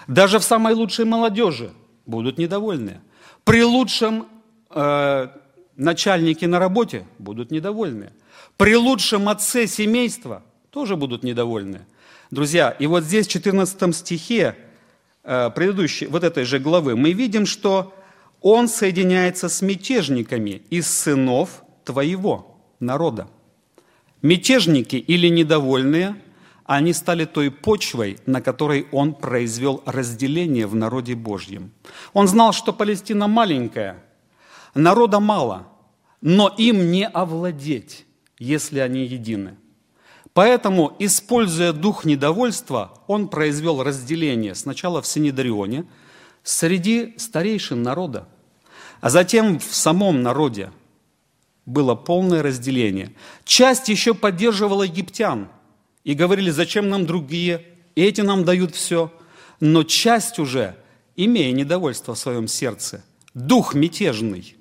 Даже 0.07 0.38
в 0.38 0.43
самой 0.43 0.75
лучшей 0.75 1.05
молодежи 1.05 1.73
будут 2.07 2.38
недовольные. 2.38 3.00
При 3.45 3.62
лучшем 3.62 4.27
э, 4.71 5.29
начальники 5.77 6.45
на 6.45 6.59
работе 6.59 7.07
будут 7.19 7.50
недовольны. 7.50 8.12
При 8.59 8.75
лучшем 8.75 9.29
отце 9.29 9.69
семейства 9.69 10.43
тоже 10.71 10.97
будут 10.97 11.23
недовольны. 11.23 11.87
Друзья, 12.33 12.71
и 12.71 12.88
вот 12.88 13.05
здесь 13.05 13.29
в 13.29 13.31
14 13.31 13.95
стихе 13.95 14.57
э, 15.23 15.50
предыдущей, 15.50 16.07
вот 16.07 16.25
этой 16.25 16.45
же 16.45 16.59
главы, 16.59 16.97
мы 16.97 17.12
видим, 17.12 17.47
что 17.47 17.95
он 18.41 18.67
соединяется 18.67 19.49
с 19.49 19.62
мятежниками 19.62 20.62
из 20.71 20.88
сынов 20.88 21.62
твоего 21.85 22.59
народа. 22.81 23.29
Мятежники 24.23 24.97
или 24.97 25.29
недовольные, 25.29 26.21
они 26.65 26.93
стали 26.95 27.27
той 27.27 27.53
почвой, 27.53 28.19
на 28.27 28.43
которой 28.43 28.88
он 28.91 29.15
произвел 29.15 29.85
разделение 29.87 30.67
в 30.67 30.75
народе 30.75 31.15
Божьем. 31.15 31.71
Он 32.12 32.27
знал, 32.27 32.53
что 32.53 32.73
Палестина 32.73 33.29
маленькая, 33.29 34.03
народа 34.75 35.21
мало, 35.21 35.69
но 36.21 36.53
им 36.59 36.91
не 36.91 37.07
овладеть, 37.07 38.08
если 38.38 38.78
они 38.78 39.04
едины. 39.04 39.57
Поэтому, 40.33 40.95
используя 40.99 41.73
дух 41.73 42.04
недовольства, 42.04 43.02
он 43.07 43.28
произвел 43.28 43.83
разделение 43.83 44.54
сначала 44.54 45.02
в 45.02 45.07
Синедрионе 45.07 45.85
среди 46.42 47.14
старейшин 47.16 47.83
народа, 47.83 48.28
а 49.00 49.11
затем 49.11 49.59
в 49.59 49.75
самом 49.75 50.23
народе 50.23 50.71
было 51.66 51.95
полное 51.95 52.42
разделение. 52.42 53.12
Часть 53.45 53.88
еще 53.88 54.14
поддерживала 54.14 54.85
египтян 54.85 55.49
и 56.04 56.14
говорили, 56.14 56.50
зачем 56.50 56.88
нам 56.88 57.04
другие, 57.04 57.64
эти 57.95 58.21
нам 58.21 58.45
дают 58.45 58.75
все. 58.75 59.12
Но 59.61 59.83
часть 59.83 60.38
уже, 60.38 60.76
имея 61.16 61.52
недовольство 61.52 62.14
в 62.14 62.18
своем 62.18 62.49
сердце, 62.49 63.04
дух 63.35 63.75
мятежный, 63.75 64.57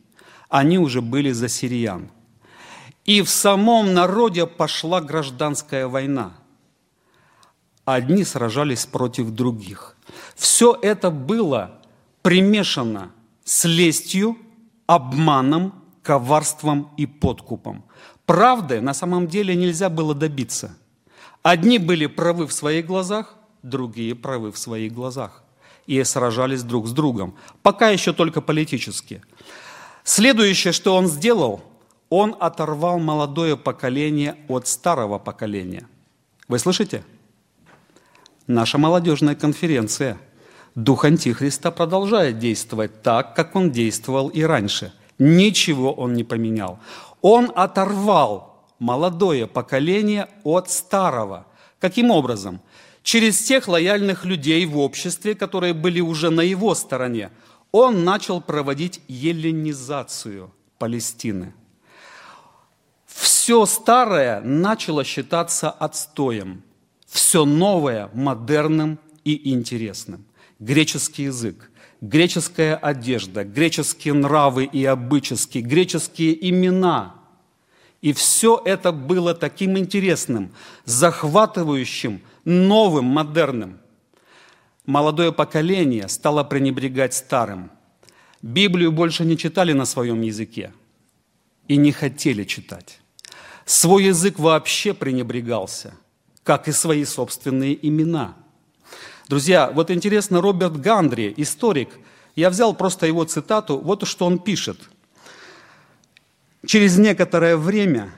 они 0.49 0.79
уже 0.79 1.01
были 1.01 1.31
за 1.31 1.47
сириян. 1.47 2.09
И 3.07 3.21
в 3.21 3.29
самом 3.29 3.93
народе 3.93 4.45
пошла 4.45 5.01
гражданская 5.01 5.87
война. 5.87 6.33
Одни 7.85 8.25
сражались 8.25 8.85
против 8.85 9.31
других. 9.31 9.95
Все 10.35 10.77
это 10.81 11.09
было 11.09 11.79
примешано 12.21 13.11
с 13.45 13.63
лестью, 13.63 14.37
обманом, 14.87 15.73
коварством 16.03 16.91
и 16.97 17.05
подкупом. 17.05 17.85
Правды 18.25 18.81
на 18.81 18.93
самом 18.93 19.27
деле 19.27 19.55
нельзя 19.55 19.89
было 19.89 20.13
добиться. 20.13 20.77
Одни 21.43 21.77
были 21.79 22.07
правы 22.07 22.45
в 22.45 22.51
своих 22.51 22.85
глазах, 22.85 23.35
другие 23.63 24.15
правы 24.15 24.51
в 24.51 24.57
своих 24.57 24.93
глазах. 24.93 25.43
И 25.85 26.03
сражались 26.03 26.63
друг 26.63 26.87
с 26.87 26.91
другом. 26.91 27.35
Пока 27.63 27.87
еще 27.87 28.11
только 28.11 28.41
политически. 28.41 29.21
Следующее, 30.03 30.73
что 30.73 30.93
он 30.93 31.07
сделал, 31.07 31.63
он 32.09 32.35
оторвал 32.39 32.99
молодое 32.99 33.57
поколение 33.57 34.35
от 34.47 34.67
старого 34.67 35.19
поколения. 35.19 35.87
Вы 36.47 36.59
слышите? 36.59 37.03
Наша 38.47 38.77
молодежная 38.77 39.35
конференция– 39.35 40.17
Дух 40.77 41.05
Антихриста 41.05 41.71
продолжает 41.71 42.37
действовать 42.37 43.01
так, 43.01 43.35
как 43.35 43.55
он 43.55 43.71
действовал 43.71 44.27
и 44.27 44.43
раньше. 44.43 44.93
Ничего 45.17 45.91
он 45.91 46.13
не 46.13 46.23
поменял. 46.23 46.77
Он 47.23 47.51
оторвал 47.55 48.63
молодое 48.77 49.47
поколение 49.47 50.29
от 50.43 50.69
старого. 50.69 51.47
Каким 51.79 52.11
образом? 52.11 52.61
Через 53.01 53.41
тех 53.41 53.67
лояльных 53.67 54.23
людей 54.23 54.67
в 54.67 54.77
обществе, 54.77 55.33
которые 55.33 55.73
были 55.73 55.99
уже 55.99 56.29
на 56.29 56.41
его 56.41 56.75
стороне, 56.75 57.31
он 57.71 58.03
начал 58.03 58.39
проводить 58.39 59.01
еллинизацию 59.07 60.51
Палестины. 60.77 61.55
Все 63.47 63.65
старое 63.65 64.41
начало 64.41 65.05
считаться 65.05 65.71
отстоем, 65.71 66.63
все 67.07 67.45
новое– 67.45 68.09
модерным 68.13 68.99
и 69.23 69.53
интересным 69.53 70.25
греческий 70.59 71.23
язык, 71.23 71.71
греческая 72.01 72.75
одежда, 72.75 73.45
греческие 73.45 74.15
нравы 74.15 74.65
и 74.65 74.83
обычаски, 74.83 75.59
греческие 75.59 76.49
имена. 76.49 77.15
И 78.01 78.11
все 78.11 78.61
это 78.65 78.91
было 78.91 79.33
таким 79.33 79.77
интересным, 79.77 80.51
захватывающим, 80.83 82.19
новым, 82.43 83.05
модерным. 83.05 83.79
Молодое 84.85 85.31
поколение 85.31 86.09
стало 86.09 86.43
пренебрегать 86.43 87.13
старым. 87.13 87.71
Библию 88.41 88.91
больше 88.91 89.23
не 89.23 89.37
читали 89.37 89.71
на 89.71 89.85
своем 89.85 90.21
языке 90.21 90.73
и 91.69 91.77
не 91.77 91.93
хотели 91.93 92.43
читать. 92.43 92.99
Свой 93.67 94.05
язык 94.05 94.39
вообще 94.39 94.95
пренебрегался, 94.95 95.93
как 96.43 96.67
и 96.67 96.71
свои 96.71 97.05
собственные 97.05 97.87
имена– 97.87 98.35
Друзья, 99.27 99.69
вот 99.73 99.91
интересно, 99.91 100.41
Роберт 100.41 100.79
Гандри, 100.79 101.33
историк, 101.35 101.89
я 102.37 102.49
взял 102.49 102.73
просто 102.73 103.07
его 103.07 103.25
цитату, 103.25 103.77
вот 103.77 104.07
что 104.07 104.25
он 104.25 104.39
пишет. 104.39 104.79
«Через 106.65 106.97
некоторое 106.97 107.57
время 107.57 108.13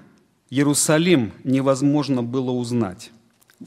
Иерусалим 0.52 1.34
невозможно 1.44 2.22
было 2.22 2.52
узнать». 2.52 3.12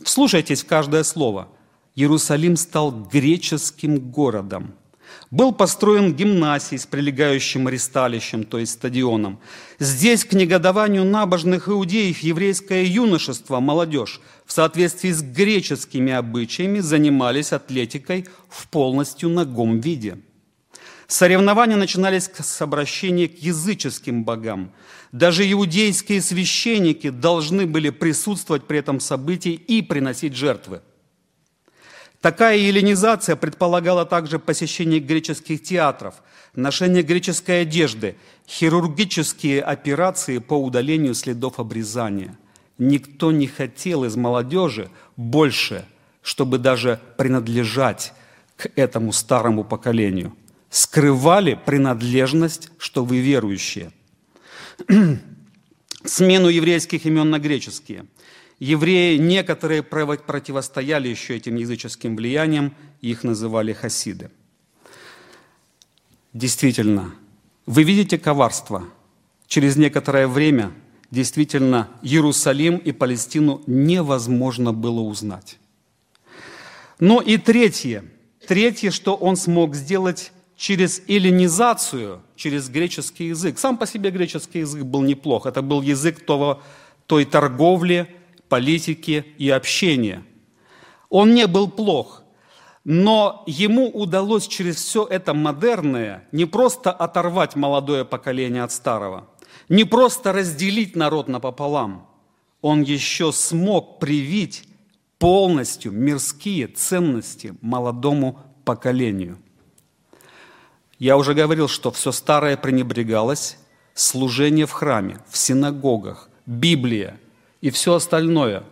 Вслушайтесь 0.04 0.62
в 0.62 0.66
каждое 0.66 1.02
слово. 1.02 1.48
Иерусалим 1.96 2.56
стал 2.56 2.92
греческим 2.92 3.98
городом– 3.98 4.74
был 5.30 5.52
построен 5.52 6.12
гимнасий 6.14 6.78
с 6.78 6.86
прилегающим 6.86 7.66
аресталищем, 7.66 8.44
то 8.44 8.58
есть 8.58 8.72
стадионом. 8.72 9.40
Здесь 9.78 10.24
к 10.24 10.34
негодованию 10.34 11.04
набожных 11.04 11.68
иудеев 11.68 12.18
еврейское 12.18 12.84
юношество, 12.84 13.60
молодежь, 13.60 14.20
в 14.44 14.52
соответствии 14.52 15.10
с 15.10 15.22
греческими 15.22 16.12
обычаями 16.12 16.80
занимались 16.80 17.52
атлетикой 17.52 18.26
в 18.48 18.68
полностью 18.68 19.30
ногом 19.30 19.80
виде. 19.80 20.18
Соревнования 21.06 21.76
начинались 21.76 22.30
с 22.32 22.62
обращения 22.62 23.28
к 23.28 23.38
языческим 23.38 24.24
богам. 24.24 24.72
Даже 25.12 25.50
иудейские 25.50 26.22
священники 26.22 27.10
должны 27.10 27.66
были 27.66 27.90
присутствовать 27.90 28.64
при 28.64 28.78
этом 28.78 29.00
событии 29.00 29.52
и 29.52 29.82
приносить 29.82 30.34
жертвы– 30.34 30.82
Такая 32.22 32.56
эллинизация 32.56 33.34
предполагала 33.34 34.06
также 34.06 34.38
посещение 34.38 35.00
греческих 35.00 35.60
театров, 35.60 36.14
ношение 36.54 37.02
греческой 37.02 37.62
одежды, 37.62 38.14
хирургические 38.48 39.60
операции 39.60 40.38
по 40.38 40.54
удалению 40.54 41.14
следов 41.14 41.58
обрезания. 41.58 42.38
Никто 42.78 43.32
не 43.32 43.48
хотел 43.48 44.04
из 44.04 44.14
молодежи 44.14 44.88
больше, 45.16 45.84
чтобы 46.22 46.58
даже 46.58 47.00
принадлежать 47.16 48.12
к 48.56 48.70
этому 48.76 49.12
старому 49.12 49.64
поколению. 49.64 50.32
Скрывали 50.70 51.58
принадлежность, 51.66 52.70
что 52.78 53.04
вы 53.04 53.18
верующие. 53.18 53.90
Смену 56.04 56.48
еврейских 56.48 57.04
имен 57.04 57.30
на 57.30 57.40
греческие– 57.40 58.06
Евреи 58.62 59.16
некоторые 59.16 59.82
противостояли 59.82 61.08
еще 61.08 61.36
этим 61.36 61.56
языческим 61.56 62.14
влияниям, 62.14 62.76
их 63.00 63.24
называли 63.24 63.72
хасиды. 63.72 64.30
Действительно, 66.32 67.12
вы 67.66 67.82
видите 67.82 68.18
коварство. 68.18 68.84
Через 69.48 69.74
некоторое 69.74 70.28
время 70.28 70.70
действительно 71.10 71.88
Иерусалим 72.02 72.76
и 72.76 72.92
Палестину 72.92 73.64
невозможно 73.66 74.72
было 74.72 75.00
узнать. 75.00 75.58
Но 77.00 77.20
и 77.20 77.38
третье, 77.38 78.04
третье, 78.46 78.92
что 78.92 79.16
он 79.16 79.34
смог 79.34 79.74
сделать 79.74 80.30
через 80.56 81.02
эллинизацию, 81.08 82.22
через 82.36 82.68
греческий 82.68 83.24
язык. 83.24 83.58
Сам 83.58 83.76
по 83.76 83.88
себе 83.88 84.12
греческий 84.12 84.60
язык 84.60 84.84
был 84.84 85.02
неплох. 85.02 85.46
Это 85.46 85.62
был 85.62 85.82
язык 85.82 86.24
того, 86.24 86.62
той 87.08 87.24
торговли, 87.24 88.06
политики 88.52 89.24
и 89.38 89.48
общения. 89.48 90.22
Он 91.08 91.32
не 91.32 91.46
был 91.46 91.70
плох, 91.70 92.22
но 92.84 93.44
ему 93.46 93.88
удалось 93.88 94.46
через 94.46 94.76
все 94.76 95.06
это 95.06 95.32
модерное 95.32 96.28
не 96.32 96.44
просто 96.44 96.92
оторвать 96.92 97.56
молодое 97.56 98.04
поколение 98.04 98.62
от 98.62 98.70
старого, 98.70 99.26
не 99.70 99.84
просто 99.84 100.34
разделить 100.34 100.96
народ 100.96 101.28
напополам, 101.28 102.06
он 102.60 102.82
еще 102.82 103.32
смог 103.32 103.98
привить 103.98 104.64
полностью 105.18 105.90
мирские 105.90 106.66
ценности 106.66 107.54
молодому 107.62 108.38
поколению. 108.66 109.38
Я 110.98 111.16
уже 111.16 111.32
говорил, 111.32 111.68
что 111.68 111.90
все 111.90 112.12
старое 112.12 112.58
пренебрегалось, 112.58 113.56
служение 113.94 114.66
в 114.66 114.72
храме, 114.72 115.20
в 115.30 115.38
синагогах, 115.38 116.28
Библия, 116.44 117.18
и 117.62 117.70
все 117.70 117.94
остальное 117.94 118.64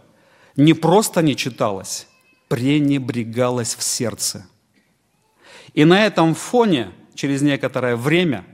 не 0.56 0.74
просто 0.74 1.22
не 1.22 1.34
читалось, 1.34 2.06
пренебрегалось 2.48 3.74
в 3.74 3.82
сердце. 3.82 4.46
И 5.72 5.84
на 5.84 6.04
этом 6.04 6.34
фоне 6.34 6.90
через 7.14 7.40
некоторое 7.40 7.96
время 7.96 8.44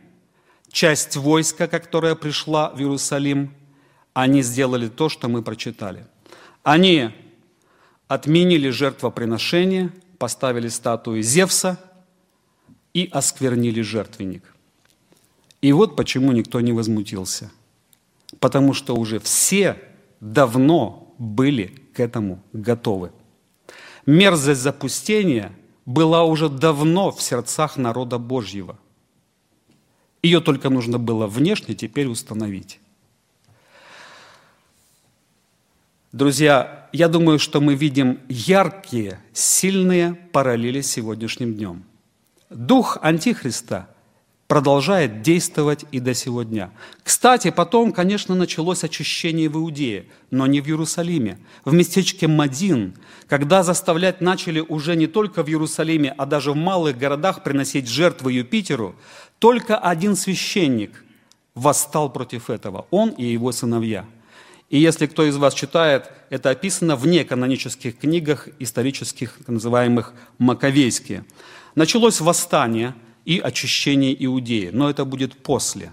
часть 0.70 1.16
войска, 1.16 1.66
которая 1.66 2.14
пришла 2.14 2.70
в 2.70 2.78
Иерусалим, 2.78 3.54
они 4.12 4.42
сделали 4.42 4.88
то, 4.88 5.08
что 5.08 5.28
мы 5.28 5.42
прочитали. 5.42 6.06
Они 6.62 7.10
отменили 8.08 8.68
жертвоприношение, 8.68 9.90
поставили 10.18 10.68
статуи 10.68 11.22
Зевса 11.22 11.80
и 12.92 13.08
осквернили 13.10 13.80
жертвенник. 13.80 14.54
И 15.62 15.72
вот 15.72 15.96
почему 15.96 16.32
никто 16.32 16.60
не 16.60 16.72
возмутился. 16.72 17.50
Потому 18.38 18.74
что 18.74 18.94
уже 18.94 19.18
все 19.18 19.78
давно 20.20 21.14
были 21.18 21.66
к 21.94 22.00
этому 22.00 22.42
готовы. 22.52 23.12
Мерзость 24.06 24.60
запустения 24.60 25.52
была 25.84 26.24
уже 26.24 26.48
давно 26.48 27.10
в 27.10 27.22
сердцах 27.22 27.76
народа 27.76 28.18
Божьего. 28.18 28.78
Ее 30.22 30.40
только 30.40 30.70
нужно 30.70 30.98
было 30.98 31.26
внешне 31.26 31.74
теперь 31.74 32.06
установить. 32.06 32.80
Друзья, 36.12 36.88
я 36.92 37.08
думаю, 37.08 37.38
что 37.38 37.60
мы 37.60 37.74
видим 37.74 38.20
яркие, 38.28 39.20
сильные 39.32 40.14
параллели 40.14 40.80
с 40.80 40.90
сегодняшним 40.90 41.54
днем. 41.54 41.84
Дух 42.48 42.98
Антихриста 43.02 43.88
продолжает 44.48 45.22
действовать 45.22 45.84
и 45.90 45.98
до 45.98 46.14
сего 46.14 46.42
дня. 46.42 46.70
Кстати, 47.02 47.50
потом, 47.50 47.92
конечно, 47.92 48.34
началось 48.34 48.84
очищение 48.84 49.48
в 49.48 49.56
Иудее, 49.56 50.06
но 50.30 50.46
не 50.46 50.60
в 50.60 50.68
Иерусалиме, 50.68 51.38
в 51.64 51.72
местечке 51.72 52.28
Мадин, 52.28 52.94
когда 53.28 53.62
заставлять 53.62 54.20
начали 54.20 54.60
уже 54.60 54.94
не 54.94 55.06
только 55.06 55.42
в 55.42 55.48
Иерусалиме, 55.48 56.14
а 56.16 56.26
даже 56.26 56.52
в 56.52 56.56
малых 56.56 56.96
городах 56.96 57.42
приносить 57.42 57.88
жертвы 57.88 58.32
Юпитеру, 58.32 58.94
только 59.38 59.76
один 59.76 60.14
священник 60.16 61.04
восстал 61.54 62.12
против 62.12 62.50
этого, 62.50 62.86
он 62.90 63.10
и 63.10 63.24
его 63.24 63.52
сыновья– 63.52 64.04
и 64.68 64.78
если 64.78 65.06
кто 65.06 65.24
из 65.24 65.36
вас 65.36 65.54
читает, 65.54 66.10
это 66.28 66.50
описано 66.50 66.96
в 66.96 67.06
неканонических 67.06 67.98
книгах, 67.98 68.48
исторических, 68.58 69.38
так 69.38 69.48
называемых 69.48 70.12
маковейские. 70.38 71.24
Началось 71.76 72.20
восстание 72.20 72.94
и 73.26 73.38
очищение 73.38 74.16
Иудеи, 74.24 74.70
но 74.72 74.88
это 74.88 75.04
будет 75.04 75.42
после. 75.42 75.92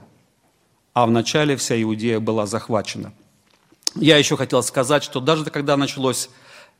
А 0.93 1.05
в 1.05 1.11
начале 1.11 1.57
вся 1.57 1.81
Иудея 1.81 2.21
была 2.21 2.45
захвачена. 2.45 3.11
Я 3.95 4.17
еще 4.17 4.37
хотел 4.37 4.63
сказать, 4.63 5.03
что 5.03 5.19
даже 5.19 5.45
когда 5.45 5.75
началось, 5.75 6.29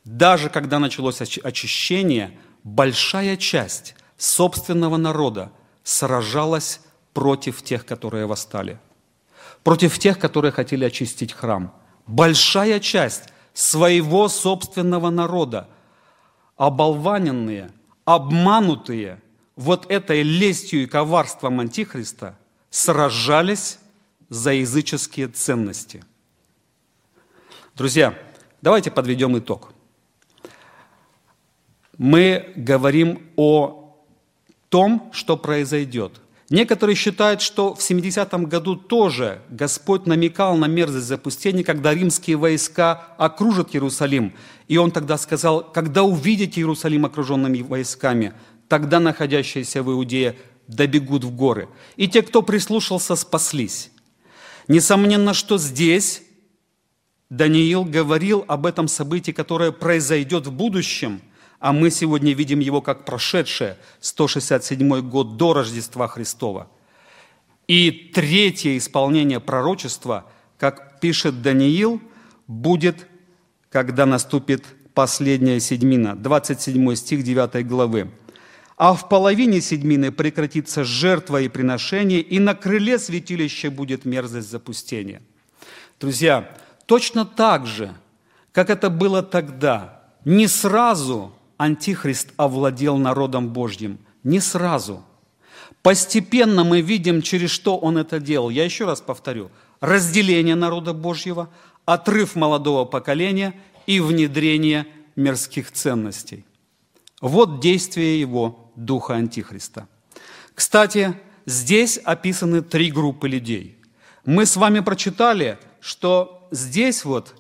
даже 0.05 0.49
когда 0.49 0.79
началось 0.79 1.19
очищение, 1.21 2.37
большая 2.63 3.35
часть 3.35 3.95
собственного 4.17 4.95
народа 4.95 5.51
сражалась 5.83 6.79
против 7.13 7.61
тех, 7.61 7.85
которые 7.85 8.25
восстали, 8.25 8.79
против 9.63 9.99
тех, 9.99 10.17
которые 10.17 10.51
хотели 10.53 10.85
очистить 10.85 11.33
храм– 11.33 11.73
большая 12.07 12.79
часть 12.79 13.29
своего 13.53 14.27
собственного 14.27 15.09
народа, 15.09 15.69
оболваненные, 16.57 17.71
обманутые 18.05 19.21
вот 19.55 19.89
этой 19.91 20.23
лестью 20.23 20.83
и 20.83 20.85
коварством 20.87 21.59
Антихриста, 21.59 22.37
сражались 22.69 23.79
за 24.29 24.53
языческие 24.53 25.27
ценности. 25.27 26.03
Друзья, 27.75 28.17
давайте 28.61 28.89
подведем 28.89 29.37
итог. 29.37 29.73
Мы 31.97 32.51
говорим 32.55 33.29
о 33.35 33.95
том, 34.69 35.11
что 35.13 35.37
произойдет. 35.37 36.19
Некоторые 36.49 36.95
считают, 36.95 37.41
что 37.41 37.73
в 37.73 37.79
70-м 37.79 38.45
году 38.45 38.75
тоже 38.75 39.41
Господь 39.49 40.05
намекал 40.05 40.57
на 40.57 40.65
мерзость 40.65 41.07
запустения, 41.07 41.63
когда 41.63 41.93
римские 41.93 42.37
войска 42.37 43.15
окружат 43.17 43.75
Иерусалим. 43.75 44.33
И 44.67 44.77
он 44.77 44.91
тогда 44.91 45.17
сказал, 45.17 45.63
когда 45.63 46.03
увидите 46.03 46.59
Иерусалим 46.59 47.05
окруженными 47.05 47.61
войсками, 47.61 48.33
тогда 48.73 48.99
находящиеся 48.99 49.83
в 49.83 49.91
Иудее 49.91 50.35
добегут 50.67 51.23
в 51.23 51.29
горы. 51.29 51.69
И 51.95 52.07
те, 52.07 52.23
кто 52.23 52.41
прислушался, 52.41 53.15
спаслись. 53.15 53.91
Несомненно, 54.67 55.35
что 55.35 55.59
здесь 55.59 56.23
Даниил 57.29 57.85
говорил 57.85 58.43
об 58.47 58.65
этом 58.65 58.87
событии, 58.87 59.29
которое 59.31 59.71
произойдет 59.71 60.47
в 60.47 60.51
будущем– 60.51 61.21
а 61.59 61.71
мы 61.71 61.91
сегодня 61.91 62.33
видим 62.33 62.59
его 62.59 62.81
как 62.81 63.05
прошедшее, 63.05 63.77
167 64.01 65.01
год 65.07 65.37
до 65.37 65.53
Рождества 65.53 66.09
Христова. 66.09 66.67
И 67.67 68.11
третье 68.13 68.77
исполнение 68.77 69.39
пророчества, 69.39 70.25
как 70.57 70.99
пишет 70.99 71.41
Даниил, 71.41 72.01
будет, 72.47 73.07
когда 73.69 74.05
наступит 74.05 74.65
последняя 74.93 75.61
седьмина, 75.61 76.17
27 76.17 76.95
стих 76.95 77.23
9 77.23 77.65
главы. 77.65 78.11
«А 78.77 78.93
в 78.93 79.07
половине 79.07 79.61
седьмины 79.61 80.11
прекратится 80.11 80.83
жертва 80.83 81.41
и 81.41 81.47
приношение, 81.47 82.21
и 82.21 82.39
на 82.39 82.55
крыле 82.55 82.97
святилища 82.99 83.69
будет 83.69 84.05
мерзость 84.05 84.49
запустения». 84.49 85.21
Друзья, 85.99 86.49
точно 86.85 87.25
так 87.25 87.65
же, 87.65 87.93
как 88.51 88.69
это 88.69 88.89
было 88.89 89.23
тогда, 89.23 90.03
не 90.25 90.47
сразу 90.47 91.33
Антихрист 91.57 92.33
овладел 92.37 92.97
народом 92.97 93.49
Божьим? 93.49 93.99
Не 94.23 94.39
сразу. 94.39 95.03
Постепенно 95.81 96.63
мы 96.63 96.81
видим, 96.81 97.21
через 97.21 97.51
что 97.51 97.77
он 97.77 97.97
это 97.97 98.19
делал. 98.19 98.49
Я 98.49 98.63
еще 98.65 98.85
раз 98.85 99.01
повторю. 99.01 99.51
Разделение 99.79 100.55
народа 100.55 100.93
Божьего, 100.93 101.49
отрыв 101.85 102.35
молодого 102.35 102.85
поколения 102.85 103.53
и 103.85 103.99
внедрение 103.99 104.87
мирских 105.15 105.71
ценностей. 105.71 106.45
Вот 107.21 107.59
действие 107.59 108.19
его 108.19 108.62
духа 108.75 109.15
Антихриста. 109.15 109.87
Кстати, 110.55 111.13
здесь 111.45 111.97
описаны 111.97 112.61
три 112.61 112.91
группы 112.91 113.27
людей. 113.27 113.77
Мы 114.25 114.45
с 114.45 114.55
вами 114.55 114.79
прочитали, 114.81 115.57
что 115.81 116.47
здесь 116.51 117.05
вот 117.05 117.35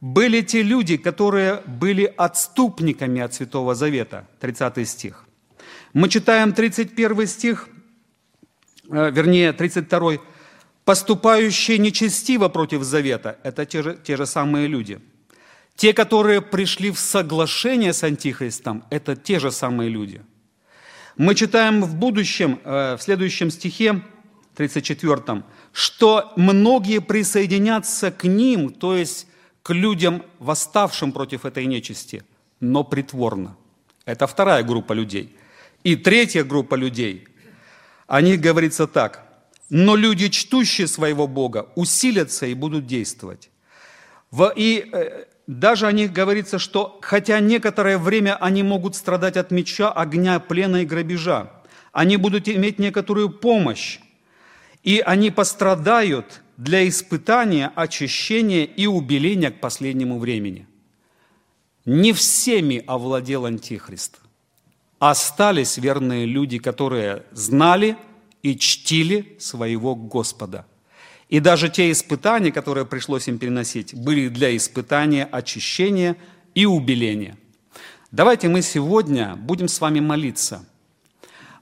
были 0.00 0.40
те 0.42 0.62
люди, 0.62 0.96
которые 0.96 1.62
были 1.66 2.12
отступниками 2.16 3.20
от 3.20 3.34
Святого 3.34 3.74
Завета, 3.74 4.28
30 4.40 4.88
стих. 4.88 5.24
Мы 5.92 6.08
читаем 6.08 6.52
31 6.52 7.26
стих, 7.26 7.68
э, 8.90 9.10
вернее, 9.10 9.52
32 9.52 10.18
поступающие 10.84 11.78
нечестиво 11.78 12.48
против 12.48 12.82
завета, 12.82 13.38
это 13.42 13.64
те 13.64 13.82
же, 13.82 13.98
те 14.04 14.16
же 14.16 14.26
самые 14.26 14.66
люди. 14.66 15.00
Те, 15.76 15.92
которые 15.92 16.40
пришли 16.40 16.90
в 16.90 16.98
соглашение 16.98 17.92
с 17.92 18.04
Антихристом, 18.04 18.84
это 18.90 19.16
те 19.16 19.38
же 19.38 19.50
самые 19.50 19.88
люди. 19.88 20.20
Мы 21.16 21.36
читаем 21.36 21.82
в 21.82 21.94
будущем, 21.94 22.58
э, 22.64 22.96
в 22.96 23.02
следующем 23.02 23.50
стихе, 23.50 24.02
34, 24.56 25.44
что 25.72 26.32
многие 26.36 27.00
присоединятся 27.00 28.10
к 28.10 28.24
ним, 28.24 28.70
то 28.70 28.96
есть 28.96 29.28
к 29.62 29.72
людям, 29.72 30.22
восставшим 30.40 31.12
против 31.12 31.44
этой 31.44 31.66
нечисти, 31.66 32.24
но 32.60 32.82
притворно. 32.82 33.56
Это 34.06 34.26
вторая 34.26 34.64
группа 34.64 34.92
людей. 34.92 35.36
И 35.84 35.94
третья 35.94 36.42
группа 36.42 36.74
людей, 36.74 37.28
о 38.08 38.20
них 38.20 38.40
говорится 38.40 38.86
так. 38.86 39.22
Но 39.70 39.94
люди, 39.94 40.28
чтущие 40.28 40.88
своего 40.88 41.28
Бога, 41.28 41.68
усилятся 41.76 42.46
и 42.46 42.54
будут 42.54 42.86
действовать. 42.86 43.50
И 44.56 44.90
э, 44.92 45.24
даже 45.46 45.86
о 45.86 45.92
них 45.92 46.12
говорится, 46.12 46.58
что 46.58 46.98
хотя 47.02 47.40
некоторое 47.40 47.98
время 47.98 48.36
они 48.36 48.62
могут 48.62 48.96
страдать 48.96 49.36
от 49.36 49.50
меча, 49.50 49.90
огня, 49.90 50.40
плена 50.40 50.78
и 50.78 50.86
грабежа, 50.86 51.50
они 51.92 52.16
будут 52.16 52.48
иметь 52.48 52.78
некоторую 52.78 53.30
помощь, 53.30 54.00
и 54.82 55.00
они 55.00 55.30
пострадают 55.30 56.42
для 56.56 56.88
испытания, 56.88 57.70
очищения 57.74 58.64
и 58.64 58.86
убеления 58.86 59.50
к 59.50 59.60
последнему 59.60 60.18
времени. 60.18 60.66
Не 61.84 62.12
всеми 62.12 62.82
овладел 62.86 63.44
Антихрист. 63.44 64.20
Остались 64.98 65.76
верные 65.76 66.24
люди, 66.24 66.58
которые 66.58 67.24
знали 67.32 67.96
и 68.42 68.56
чтили 68.56 69.36
своего 69.38 69.94
Господа. 69.94 70.66
И 71.28 71.40
даже 71.40 71.68
те 71.68 71.90
испытания, 71.90 72.52
которые 72.52 72.84
пришлось 72.84 73.28
им 73.28 73.38
переносить, 73.38 73.94
были 73.94 74.28
для 74.28 74.56
испытания, 74.56 75.24
очищения 75.24 76.16
и 76.54 76.66
убеления. 76.66 77.36
Давайте 78.10 78.48
мы 78.48 78.62
сегодня 78.62 79.34
будем 79.36 79.68
с 79.68 79.80
вами 79.80 80.00
молиться. 80.00 80.64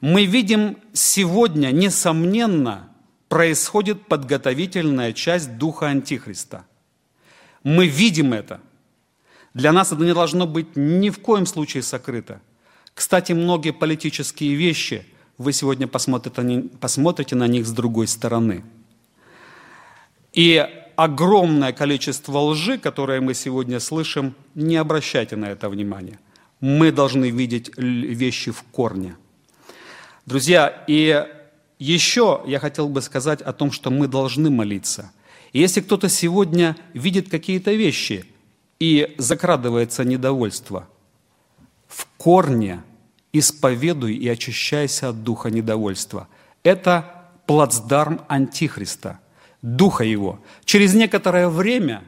Мы 0.01 0.27
видим 0.27 0.77
сегодня, 0.93 1.71
несомненно, 1.71 2.91
происходит 3.29 4.07
подготовительная 4.09 5.13
часть 5.13 5.57
Духа 5.57 5.87
Антихриста. 5.87 6.67
Мы 7.63 7.87
видим 7.87 8.35
это. 8.35 8.61
Для 9.55 9.73
нас 9.73 9.93
это 9.93 10.03
не 10.03 10.13
должно 10.13 10.47
быть 10.47 10.77
ни 10.77 11.09
в 11.09 11.21
коем 11.21 11.47
случае 11.47 11.83
сокрыто. 11.83 12.43
Кстати, 12.95 13.33
многие 13.33 13.73
политические 13.73 14.55
вещи 14.55 15.07
вы 15.39 15.53
сегодня 15.53 15.87
посмотрите, 15.87 16.69
посмотрите 16.81 17.37
на 17.37 17.47
них 17.47 17.67
с 17.67 17.73
другой 17.73 18.07
стороны. 18.07 18.65
И 20.33 20.67
огромное 20.97 21.73
количество 21.73 22.39
лжи, 22.39 22.79
которое 22.79 23.21
мы 23.21 23.35
сегодня 23.35 23.81
слышим, 23.81 24.35
не 24.55 24.77
обращайте 24.77 25.37
на 25.37 25.47
это 25.47 25.69
внимания. 25.69 26.19
Мы 26.61 26.93
должны 26.93 27.31
видеть 27.31 27.77
вещи 27.77 28.51
в 28.51 28.63
корне. 28.63 29.17
Друзья, 30.27 30.85
и 30.87 31.27
еще 31.79 32.43
я 32.47 32.61
хотел 32.61 32.89
бы 32.89 33.03
сказать 33.03 33.43
о 33.43 33.53
том, 33.53 33.73
что 33.73 33.91
мы 33.91 34.07
должны 34.07 34.51
молиться. 34.51 35.13
И 35.53 35.61
если 35.61 35.81
кто-то 35.81 36.09
сегодня 36.09 36.77
видит 36.95 37.29
какие-то 37.29 37.73
вещи 37.73 38.25
и 38.79 39.15
закрадывается 39.19 40.05
недовольство, 40.05 40.89
в 41.89 42.07
корне 42.17 42.83
исповедуй 43.33 44.15
и 44.15 44.29
очищайся 44.29 45.09
от 45.11 45.23
духа 45.23 45.51
недовольства. 45.51 46.29
Это 46.63 47.27
плацдарм 47.47 48.23
Антихриста, 48.29 49.21
духа 49.63 50.05
его. 50.05 50.41
Через 50.65 50.95
некоторое 50.95 51.49
время 51.49 52.03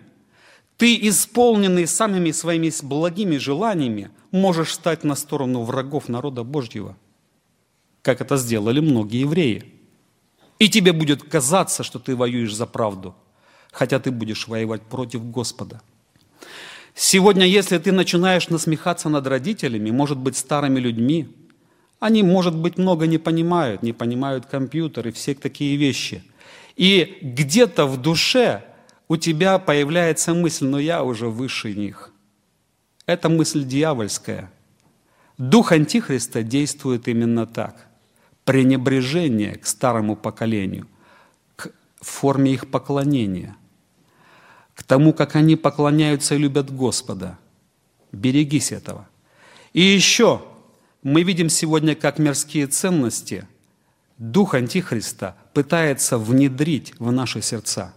ты, 0.77 0.99
исполненный 1.09 1.87
самыми 1.87 2.33
своими 2.33 2.71
благими 2.83 3.37
желаниями, 3.37 4.11
можешь 4.33 4.75
стать 4.75 5.05
на 5.05 5.15
сторону 5.15 5.63
врагов 5.63 6.09
народа 6.09 6.43
Божьего, 6.43 6.97
как 8.03 8.21
это 8.21 8.37
сделали 8.37 8.81
многие 8.81 9.21
евреи. 9.21 9.73
И 10.59 10.69
тебе 10.69 10.93
будет 10.93 11.23
казаться, 11.23 11.83
что 11.83 11.99
ты 11.99 12.17
воюешь 12.17 12.55
за 12.55 12.67
правду, 12.67 13.15
хотя 13.73 13.99
ты 13.99 14.11
будешь 14.11 14.49
воевать 14.49 14.83
против 14.83 15.25
Господа. 15.31 15.81
Сегодня, 16.95 17.45
если 17.47 17.79
ты 17.79 17.91
начинаешь 17.91 18.49
насмехаться 18.49 19.09
над 19.09 19.27
родителями, 19.27 19.91
может 19.91 20.19
быть, 20.19 20.37
старыми 20.37 20.79
людьми, 20.79 21.29
они, 21.99 22.23
может 22.23 22.55
быть, 22.55 22.79
много 22.79 23.07
не 23.07 23.19
понимают, 23.19 23.83
не 23.83 23.93
понимают 23.93 24.47
компьютеры, 24.47 25.11
все 25.11 25.35
такие 25.35 25.77
вещи. 25.77 26.23
И 26.77 27.19
где-то 27.23 27.87
в 27.87 28.01
душе 28.01 28.65
у 29.09 29.17
тебя 29.17 29.59
появляется 29.59 30.35
мысль, 30.35 30.67
но 30.67 30.79
я 30.79 31.05
уже 31.05 31.29
выше 31.29 31.75
них. 31.75 32.13
Это 33.07 33.29
мысль 33.29 33.65
дьявольская. 33.65 34.51
Дух 35.39 35.73
Антихриста 35.73 36.43
действует 36.43 37.09
именно 37.09 37.47
так. 37.47 37.87
Пренебрежение 38.45 39.57
к 39.57 39.67
старому 39.67 40.17
поколению, 40.17 40.87
к 41.57 41.71
форме 42.01 42.53
их 42.53 42.71
поклонения, 42.71 43.57
к 44.75 44.83
тому, 44.83 45.13
как 45.13 45.37
они 45.37 45.57
поклоняются 45.57 46.35
и 46.35 46.39
любят 46.39 46.75
Господа. 46.75 47.39
Берегись 48.13 48.73
этого. 48.73 49.09
И 49.73 49.81
еще 49.81 50.43
мы 51.03 51.23
видим 51.23 51.49
сегодня, 51.49 51.95
как 51.95 52.19
мирские 52.19 52.67
ценности 52.67 53.47
Дух 54.19 54.55
Антихриста 54.55 55.37
пытается 55.53 56.19
внедрить 56.19 56.95
в 56.99 57.11
наши 57.13 57.43
сердца. 57.43 57.95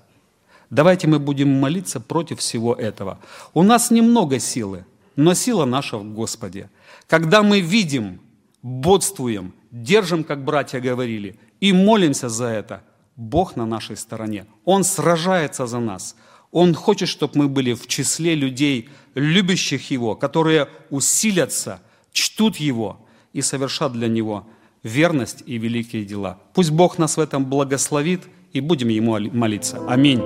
Давайте 0.69 1.08
мы 1.08 1.19
будем 1.19 1.49
молиться 1.49 1.99
против 1.99 2.39
всего 2.39 2.73
этого. 2.73 3.19
У 3.53 3.63
нас 3.63 3.91
немного 3.91 4.39
силы– 4.39 4.86
но 5.17 5.34
сила 5.34 5.65
наша 5.65 5.97
в 5.97 6.13
Господе. 6.13 6.69
Когда 7.08 7.43
мы 7.43 7.60
видим, 7.60 8.21
бодствуем, 8.62 9.53
держим, 9.71 10.23
как 10.23 10.45
братья 10.45 10.80
говорили, 10.80 11.38
и 11.60 11.73
молимся 11.73 12.30
за 12.30 12.45
это, 12.45 12.84
Бог 13.15 13.56
на 13.56 13.65
нашей 13.65 13.97
стороне. 13.97 14.45
Он 14.63 14.84
сражается 14.84 15.65
за 15.65 15.80
нас. 15.80 16.15
Он 16.51 16.75
хочет, 16.75 17.10
чтобы 17.10 17.34
мы 17.39 17.47
были 17.49 17.73
в 17.73 17.88
числе 17.88 18.36
людей, 18.36 18.89
любящих 19.15 19.89
Его, 19.89 20.15
которые 20.15 20.69
усилятся, 20.91 21.82
чтут 22.12 22.58
Его 22.58 22.99
и 23.34 23.41
совершат 23.41 23.93
для 23.93 24.08
Него 24.08 24.47
верность 24.88 25.43
и 25.45 25.58
великие 25.58 26.06
дела. 26.06 26.39
Пусть 26.54 26.71
Бог 26.71 26.97
нас 26.97 27.17
в 27.17 27.19
этом 27.19 27.45
благословит, 27.45 28.23
и 28.54 28.62
будем 28.62 28.88
Ему 28.88 29.19
молиться. 29.19 29.80
Аминь. 29.88 30.21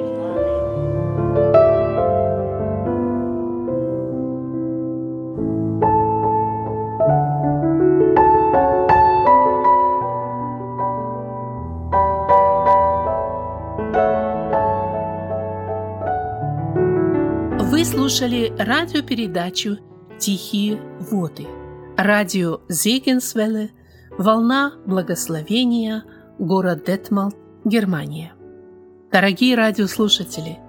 слушали 18.12 18.54
радиопередачу 18.58 19.78
«Тихие 20.19 20.80
воды». 21.00 21.47
Радио 21.97 22.60
Зегенсвелле, 22.67 23.71
«Волна 24.21 24.73
благословения», 24.86 26.03
город 26.38 26.84
Детмалт, 26.86 27.36
Германия. 27.65 28.34
Дорогие 29.12 29.55
радиослушатели, 29.55 30.60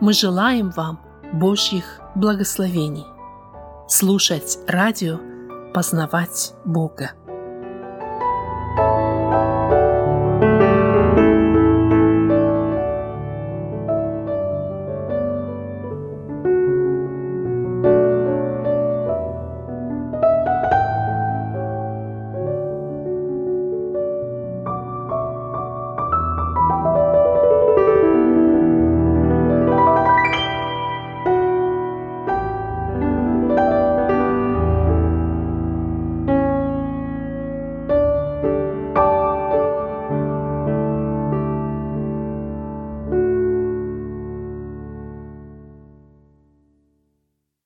мы 0.00 0.12
желаем 0.12 0.70
вам 0.70 1.00
Божьих 1.32 2.00
благословений. 2.14 3.06
Слушать 3.88 4.60
радио, 4.68 5.18
познавать 5.74 6.54
Бога. 6.64 7.10